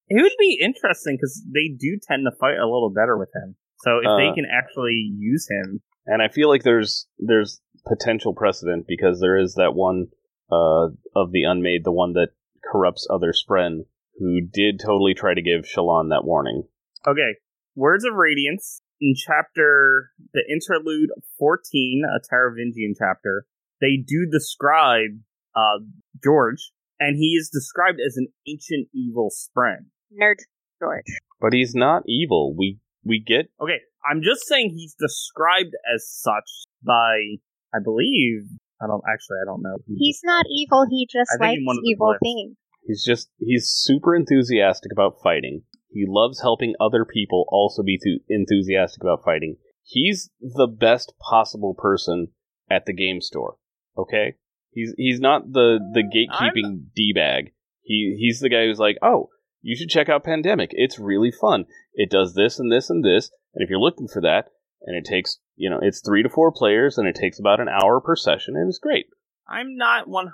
[0.08, 3.54] It would be interesting because they do tend to fight a little better with him.
[3.78, 4.34] So if they Uh.
[4.34, 9.54] can actually use him, and I feel like there's there's potential precedent because there is
[9.54, 10.08] that one
[10.50, 12.30] uh, of the unmade, the one that
[12.64, 13.86] corrupts other Spren,
[14.18, 16.64] who did totally try to give Shallan that warning.
[17.06, 17.36] okay.
[17.74, 21.08] Words of Radiance in chapter the interlude
[21.38, 23.46] fourteen, a Taravangian chapter.
[23.80, 25.10] They do describe
[25.56, 25.80] uh,
[26.22, 29.86] George, and he is described as an ancient evil spren.
[30.12, 30.36] Nerd
[30.80, 31.06] George.
[31.40, 32.54] But he's not evil.
[32.54, 36.50] We we get Okay, I'm just saying he's described as such
[36.84, 37.38] by,
[37.74, 38.42] I believe.
[38.82, 39.38] I don't actually.
[39.42, 39.76] I don't know.
[39.86, 40.86] who He's not evil.
[40.90, 42.20] He just I likes in one of the evil clips.
[42.22, 42.56] things.
[42.86, 45.62] He's just he's super enthusiastic about fighting.
[45.90, 49.56] He loves helping other people also be thu- enthusiastic about fighting.
[49.84, 52.28] He's the best possible person
[52.70, 53.56] at the game store.
[53.96, 54.36] Okay?
[54.72, 57.52] He's he's not the the oh, gatekeeping d bag.
[57.82, 59.28] He he's the guy who's like, "Oh,
[59.60, 60.70] you should check out Pandemic.
[60.72, 61.66] It's really fun.
[61.94, 64.48] It does this and this and this, and if you're looking for that,
[64.82, 67.68] and it takes, you know, it's 3 to 4 players and it takes about an
[67.68, 69.06] hour per session and it's great."
[69.52, 70.28] I'm not 100%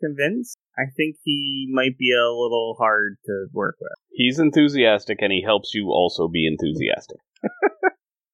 [0.00, 0.58] convinced.
[0.76, 3.92] I think he might be a little hard to work with.
[4.10, 7.18] He's enthusiastic and he helps you also be enthusiastic.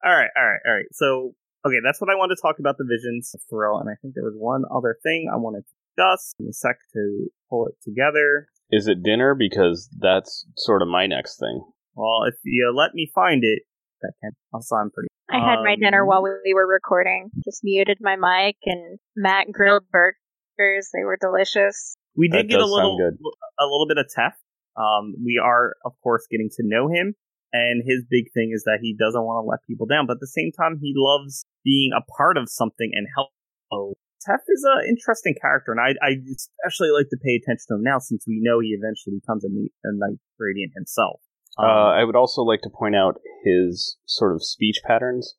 [0.05, 0.91] All right, all right, all right.
[0.91, 1.35] So,
[1.65, 4.15] okay, that's what I wanted to talk about the visions of Thrill, and I think
[4.15, 7.75] there was one other thing I wanted to discuss in a sec to pull it
[7.85, 8.49] together.
[8.73, 9.37] Is it dinner?
[9.37, 11.63] Because that's sort of my next thing.
[11.95, 13.63] Well, if you let me find it,
[14.01, 14.33] that can.
[14.53, 15.07] Also, I'm pretty.
[15.33, 17.31] I had my Um, dinner while we were recording.
[17.45, 20.91] Just muted my mic and Matt grilled burgers.
[20.93, 21.97] They were delicious.
[22.17, 23.17] We did get a little, good.
[23.59, 24.37] a little bit of Teft.
[24.77, 27.15] Um, we are, of course, getting to know him,
[27.53, 30.21] and his big thing is that he doesn't want to let people down, but at
[30.21, 33.31] the same time, he loves being a part of something and help.
[33.71, 37.75] So, Teft is an interesting character, and I, I especially like to pay attention to
[37.77, 41.21] him now since we know he eventually becomes a, Knight- a Knight Radiant himself.
[41.59, 45.37] Um, uh, I would also like to point out his sort of speech patterns,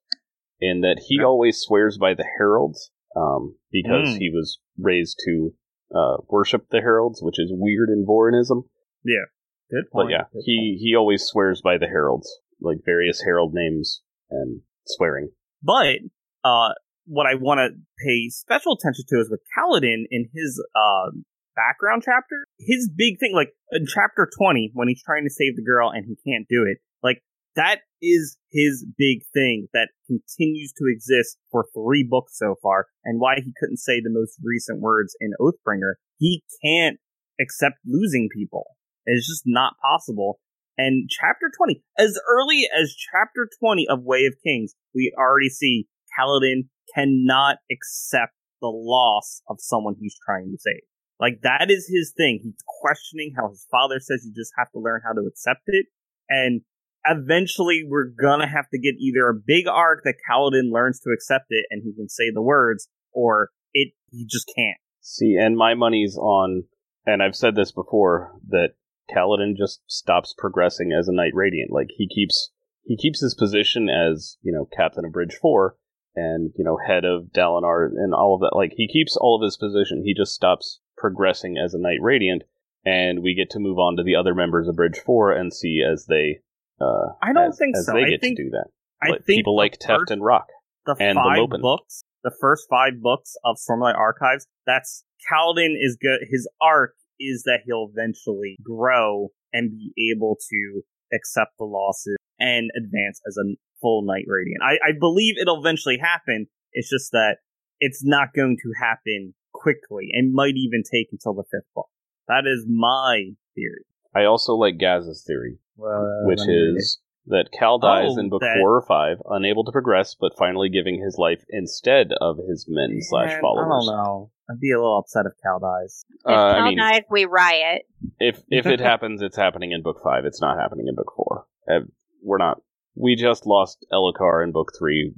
[0.60, 1.26] in that he Yeah.
[1.26, 4.18] always swears by the heralds, um, because Mm.
[4.20, 5.54] he was raised to
[5.96, 8.64] uh, worship the heralds, which is weird in Vorinism.
[9.06, 9.26] Yeah,
[9.70, 10.08] Good point.
[10.08, 12.28] But yeah, good he he always swears by the heralds,
[12.60, 14.02] like various herald names
[14.32, 15.32] and swearing.
[15.62, 15.98] But
[16.44, 16.74] uh,
[17.06, 17.70] what I want to
[18.04, 21.12] pay special attention to is with Kaladin in his uh,
[21.56, 22.46] background chapter.
[22.60, 26.06] His big thing, like in chapter 20, when he's trying to save the girl and
[26.06, 27.22] he can't do it, like
[27.56, 33.20] that is his big thing that continues to exist for three books so far, and
[33.20, 35.94] why he couldn't say the most recent words in Oathbringer.
[36.18, 36.98] He can't
[37.40, 38.66] accept losing people.
[39.06, 40.40] It's just not possible.
[40.78, 45.88] And chapter 20, as early as chapter 20 of Way of Kings, we already see
[46.18, 50.82] Kaladin cannot accept the loss of someone he's trying to save.
[51.24, 52.42] Like, that is his thing.
[52.44, 55.86] He's questioning how his father says you just have to learn how to accept it.
[56.28, 56.64] And
[57.06, 61.46] eventually, we're gonna have to get either a big arc that Kaladin learns to accept
[61.48, 64.78] it and he can say the words, or it, he just can't.
[65.00, 66.66] See, and my money's on,
[67.06, 68.72] and I've said this before that
[69.10, 71.72] Kaladin just stops progressing as a Knight Radiant.
[71.72, 72.52] Like he keeps
[72.84, 75.78] he keeps his position as you know captain of Bridge Four
[76.18, 78.58] and you know head of Dalinar and all of that.
[78.58, 80.04] Like he keeps all of his position.
[80.04, 82.44] He just stops progressing as a Knight Radiant,
[82.86, 85.82] and we get to move on to the other members of Bridge Four and see
[85.82, 86.40] as they.
[86.82, 87.94] Uh, I don't as- think as so.
[87.94, 88.68] They I get think- to do that.
[89.02, 90.48] I Like, think people like Teft and Rock.
[90.86, 91.62] the and the five Lopen.
[91.62, 96.22] books, the first five books of Stormlight Archives, that's Kaladin is good.
[96.30, 100.82] His arc is that he'll eventually grow and be able to
[101.14, 104.62] accept the losses and advance as a full Knight Radiant.
[104.64, 106.48] I, I believe it'll eventually happen.
[106.72, 107.38] It's just that
[107.80, 111.88] it's not going to happen quickly and might even take until the fifth book.
[112.28, 113.86] That is my theory.
[114.16, 115.58] I also like Gaz's theory.
[115.78, 119.72] Well, which is that Cal dies Oh, in book that- four or five, unable to
[119.72, 123.88] progress, but finally giving his life instead of his men slash followers.
[123.88, 124.32] I don't know.
[124.50, 126.06] I'd be a little upset if Cal dies.
[126.10, 127.84] If Uh, Cal I mean, dies, we riot.
[128.20, 130.26] if if it happens, it's happening in book five.
[130.26, 131.46] It's not happening in book four.
[131.70, 131.86] Uh,
[132.22, 132.62] we're not.
[132.96, 135.14] We just lost Elhokar in book three.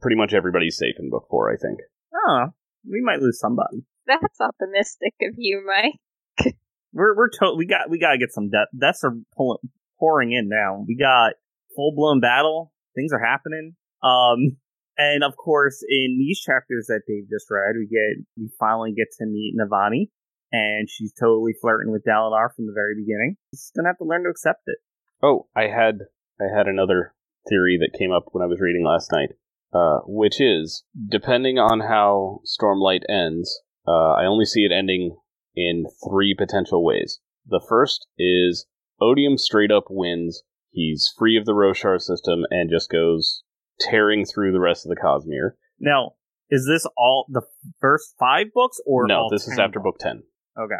[0.00, 1.78] Pretty much everybody's safe in book four, I think.
[2.26, 2.46] Oh,
[2.88, 3.84] we might lose somebody.
[4.06, 6.54] That's optimistic of you, Mike.
[6.92, 8.68] We're we're to- we got we gotta get some death.
[8.78, 9.58] Deaths are pulling,
[9.98, 10.84] pouring in now.
[10.86, 11.32] We got
[11.74, 12.72] full blown battle.
[12.94, 13.74] Things are happening.
[14.02, 14.58] Um,
[14.96, 19.08] and of course, in these chapters that Dave just read, we get we finally get
[19.18, 20.08] to meet Navani,
[20.52, 23.36] and she's totally flirting with Dalinar from the very beginning.
[23.52, 24.78] She's gonna have to learn to accept it.
[25.20, 25.98] Oh, I had
[26.40, 27.12] I had another
[27.48, 29.30] theory that came up when I was reading last night,
[29.74, 35.16] uh, which is depending on how Stormlight ends, uh, I only see it ending
[35.56, 37.20] in three potential ways.
[37.46, 38.66] The first is
[39.00, 40.42] Odium straight up wins.
[40.70, 43.42] He's free of the Roshar system and just goes
[43.80, 45.52] tearing through the rest of the Cosmere.
[45.78, 46.12] Now,
[46.50, 47.42] is this all the
[47.80, 50.22] first five books, or no, this is 10 after book 10.
[50.58, 50.74] Okay.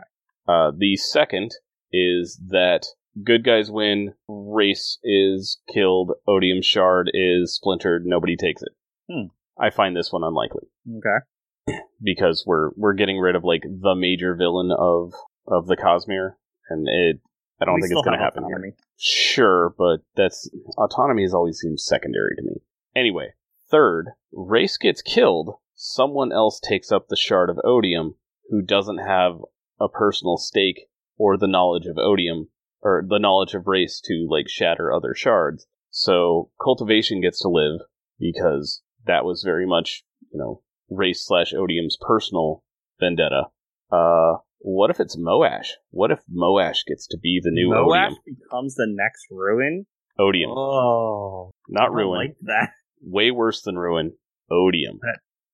[0.47, 1.53] Uh, the second
[1.93, 2.87] is that
[3.23, 8.73] good guys win, Rayse is killed, Odium shard is splintered, nobody takes it.
[9.11, 9.27] Hmm.
[9.59, 10.67] I find this one unlikely
[10.99, 11.79] Okay.
[12.03, 15.13] because we're we're getting rid of like the major villain of
[15.47, 16.35] of the Cosmere,
[16.69, 17.21] and it
[17.61, 18.75] I don't We think it's going to happen here.
[18.99, 22.63] Sure, but that's autonomy has always seemed secondary to me.
[22.97, 23.35] Anyway,
[23.71, 25.55] third, Rayse gets killed.
[25.75, 28.15] Someone else takes up the shard of Odium
[28.51, 29.39] who doesn't have
[29.81, 30.87] a personal stake
[31.17, 32.49] or the knowledge of Odium
[32.81, 35.67] or the knowledge of Rayse to like shatter other shards.
[35.91, 37.81] So cultivation gets to live
[38.19, 40.03] because that was very much,
[40.33, 42.63] you know, Rayse slash Odium's personal
[43.01, 43.45] vendetta.
[43.91, 45.69] Uh, what if it's Moash?
[45.91, 48.19] What if Moash gets to be the new Moash Odium?
[48.27, 49.87] becomes the next ruin.
[50.19, 50.51] Odium.
[50.51, 52.19] Oh, Not I ruin.
[52.29, 52.71] like that.
[53.03, 54.13] Way worse than ruin.
[54.51, 55.01] Odium.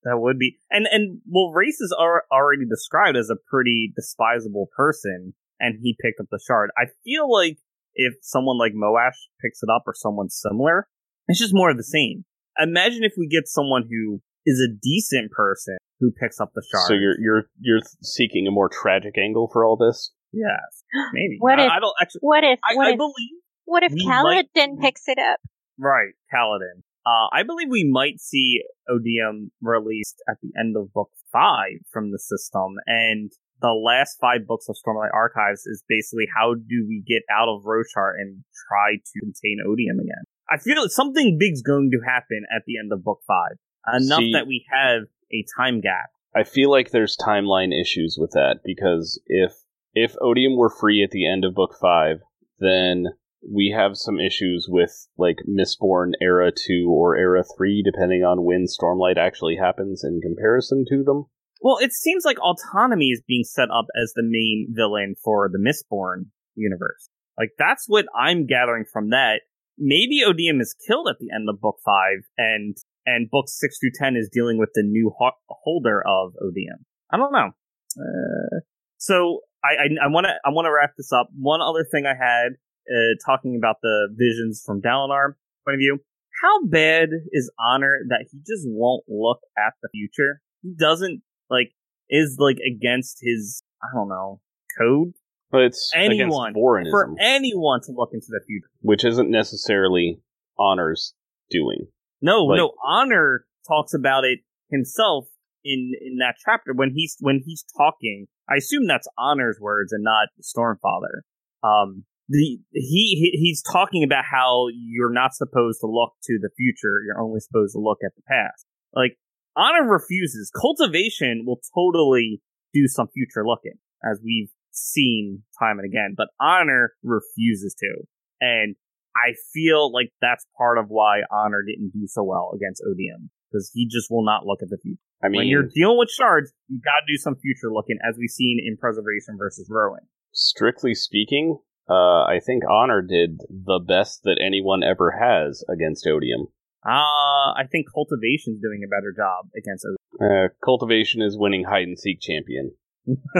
[0.05, 4.69] That would be, and and well, Rayse is al- already described as a pretty despisable
[4.77, 6.71] person, and he picked up the shard.
[6.77, 7.59] I feel like
[7.95, 10.89] if someone like Moash picks it up or someone similar,
[11.29, 12.25] it's just more of the same.
[12.59, 16.87] Imagine if we get someone who is a decent person who picks up the shard.
[16.89, 20.13] So you're you're you're seeking a more tragic angle for all this.
[20.33, 21.37] yes, maybe.
[21.39, 22.21] What I, if- I don't actually.
[22.23, 24.49] What if I, what I if believe what if we might-
[24.81, 25.39] picks it up?
[25.79, 26.83] Right, Kaladin.
[27.07, 32.13] Uh, I believe we might see Odium released at the end of book five from
[32.13, 33.33] the system, and
[33.63, 37.63] the last five books of Stormlight Archives is basically how do we get out of
[37.65, 40.25] Roshar and try to contain Odium again.
[40.51, 43.57] I feel something big's going to happen at the end of book five,
[43.95, 45.03] enough See- that we have
[45.33, 46.11] a time gap.
[46.35, 49.53] I feel like there's timeline issues with that because if
[49.95, 52.19] if Odium were free at the end of book five,
[52.61, 53.07] then
[53.43, 58.67] we have some issues with like Mistborn era two or era three, depending on when
[58.67, 61.25] Stormlight actually happens in comparison to them.
[61.61, 65.59] Well, it seems like autonomy is being set up as the main villain for the
[65.59, 67.09] Mistborn universe.
[67.39, 69.41] Like that's what I'm gathering from that.
[69.81, 72.77] Maybe Odium is killed at the end of book five, and
[73.07, 76.85] and books six through ten is dealing with the new ho- holder of Odium.
[77.11, 77.51] I don't know.
[77.99, 78.61] Uh,
[78.99, 81.29] so I I want to I want to wrap this up.
[81.35, 82.53] One other thing I had
[82.89, 85.35] uh, talking about the visions from Dalinar
[85.65, 85.99] point of view.
[86.43, 90.41] How bad is Honor that he just won't look at the future?
[90.63, 91.73] He doesn't like
[92.09, 94.41] is like against his I don't know
[94.79, 95.13] code
[95.51, 96.79] But it's anyone for
[97.21, 98.71] anyone to look into the future.
[98.83, 100.21] which isn't necessarily
[100.59, 101.15] Honor's
[101.51, 101.89] doing.
[102.23, 102.73] No, Like- no.
[102.85, 104.41] Honor talks about it
[104.71, 105.27] himself
[105.65, 108.27] in in that chapter when he's when he's talking.
[108.49, 111.23] I assume that's Honor's words and not Stormfather.
[111.63, 116.51] Um, the he, he he's talking about how you're not supposed to look to the
[116.57, 117.03] future.
[117.05, 118.67] You're only supposed to look at the past.
[118.95, 119.19] Like
[119.57, 120.51] Honor refuses.
[120.55, 122.41] Cultivation will totally
[122.73, 123.75] do some future looking,
[124.05, 126.15] as we've seen time and again.
[126.17, 128.05] But Honor refuses to,
[128.41, 128.77] and
[129.17, 133.71] I feel like that's part of why Honor didn't do so well against Odium because
[133.75, 135.01] he just will not look at the future.
[135.23, 138.17] I mean, when you're dealing with shards, you got to do some future looking, as
[138.19, 140.01] we've seen in Preservation versus Ruin.
[140.33, 146.47] strictly speaking, uh, I think Honor did the best that anyone ever has against Odium.
[146.87, 149.99] Uh, I think Cultivation's doing a better job against Odium.
[150.21, 152.73] Uh, Cultivation is winning hide and seek champion.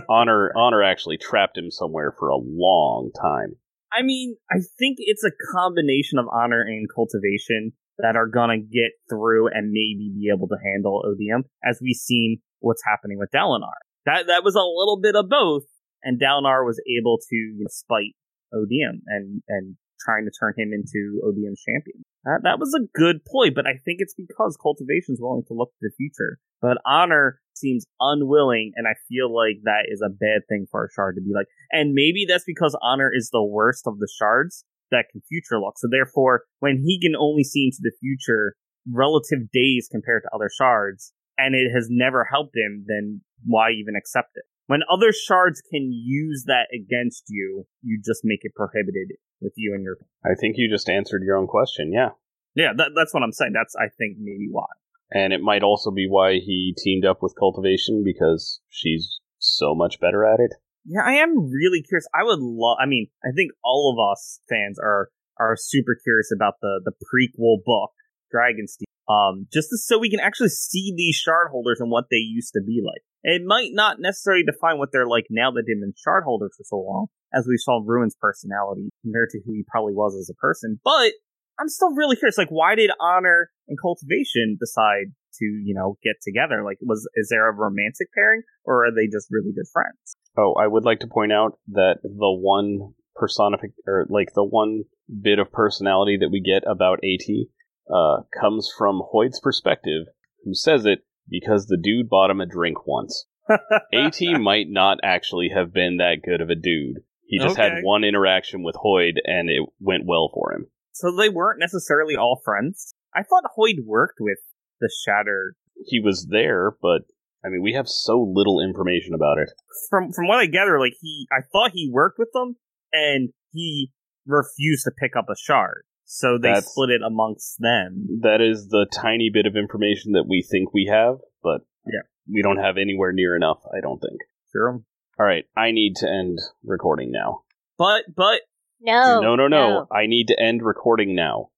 [0.09, 3.57] Honor Honor actually trapped him somewhere for a long time.
[3.93, 8.93] I mean, I think it's a combination of Honor and Cultivation that are gonna get
[9.09, 13.77] through and maybe be able to handle Odium, as we've seen what's happening with Dalinar.
[14.07, 15.65] That that was a little bit of both,
[16.03, 18.15] and Dalinar was able to spite
[18.55, 22.03] Odium and and trying to turn him into Odium's champion.
[22.25, 25.71] That that was a good ploy, but I think it's because Cultivation's willing to look
[25.71, 30.49] to the future, but Honor seems unwilling, and I feel like that is a bad
[30.49, 31.47] thing for a shard to be like.
[31.71, 35.79] And maybe that's because Honor is the worst of the shards that can future look.
[35.79, 38.55] So therefore, when he can only see into the future
[38.91, 43.95] relative days compared to other shards, and it has never helped him, then why even
[43.97, 44.45] accept it?
[44.67, 49.75] When other shards can use that against you, you just make it prohibited with you
[49.75, 49.97] and your.
[50.25, 52.11] I think you just answered your own question, yeah.
[52.55, 53.53] Yeah, that, that's what I'm saying.
[53.55, 54.67] That's I think maybe why.
[55.13, 59.99] And it might also be why he teamed up with Cultivation because she's so much
[60.01, 60.53] better at it.
[60.85, 62.07] Yeah, I am really curious.
[62.15, 62.79] I would love.
[62.81, 65.09] I mean, I think all of us fans are
[65.39, 67.91] are super curious about the the prequel book,
[68.35, 68.85] Dragonsteel.
[69.09, 72.61] Um, just so we can actually see these shard holders and what they used to
[72.65, 73.03] be like.
[73.23, 76.65] It might not necessarily define what they're like now that they've been shard holders for
[76.65, 80.39] so long, as we saw Ruin's personality compared to who he probably was as a
[80.39, 80.81] person.
[80.85, 81.13] But
[81.61, 82.39] I'm still really curious.
[82.39, 86.65] Like, why did Honor and Cultivation decide to, you know, get together?
[86.65, 90.17] Like, was is there a romantic pairing, or are they just really good friends?
[90.37, 94.85] Oh, I would like to point out that the one personific or like the one
[95.23, 97.51] bit of personality that we get about Ati
[97.93, 100.07] uh, comes from Hoid's perspective,
[100.45, 103.27] who says it because the dude bought him a drink once.
[103.95, 106.99] Ati might not actually have been that good of a dude.
[107.27, 107.69] He just Okay.
[107.69, 110.67] had one interaction with Hoid and it went well for him.
[110.93, 112.95] So they weren't necessarily all friends.
[113.15, 114.39] I thought Hoid worked with
[114.81, 115.55] the Shatter.
[115.87, 117.03] He was there, but
[117.45, 119.51] I mean, we have so little information about it.
[119.89, 122.57] From from what I gather, like he, I thought he worked with them,
[122.93, 123.93] and he
[124.27, 125.85] refused to pick up a shard.
[126.05, 128.19] So they That's- split it amongst them.
[128.23, 132.03] That is the tiny bit of information that we think we have, but Yeah.
[132.31, 134.21] we don't have anywhere near enough, I don't think.
[134.53, 134.83] Sure.
[135.19, 137.43] All right, I need to end recording now.
[137.79, 138.41] But but
[138.81, 139.21] No.
[139.21, 139.87] no, no, no.
[139.93, 141.51] I need to end recording now.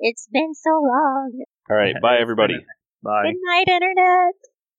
[0.00, 1.32] It's been so long.
[1.70, 2.54] All right, bye everybody.
[3.02, 3.22] Bye.
[3.24, 4.34] Good night, Internet.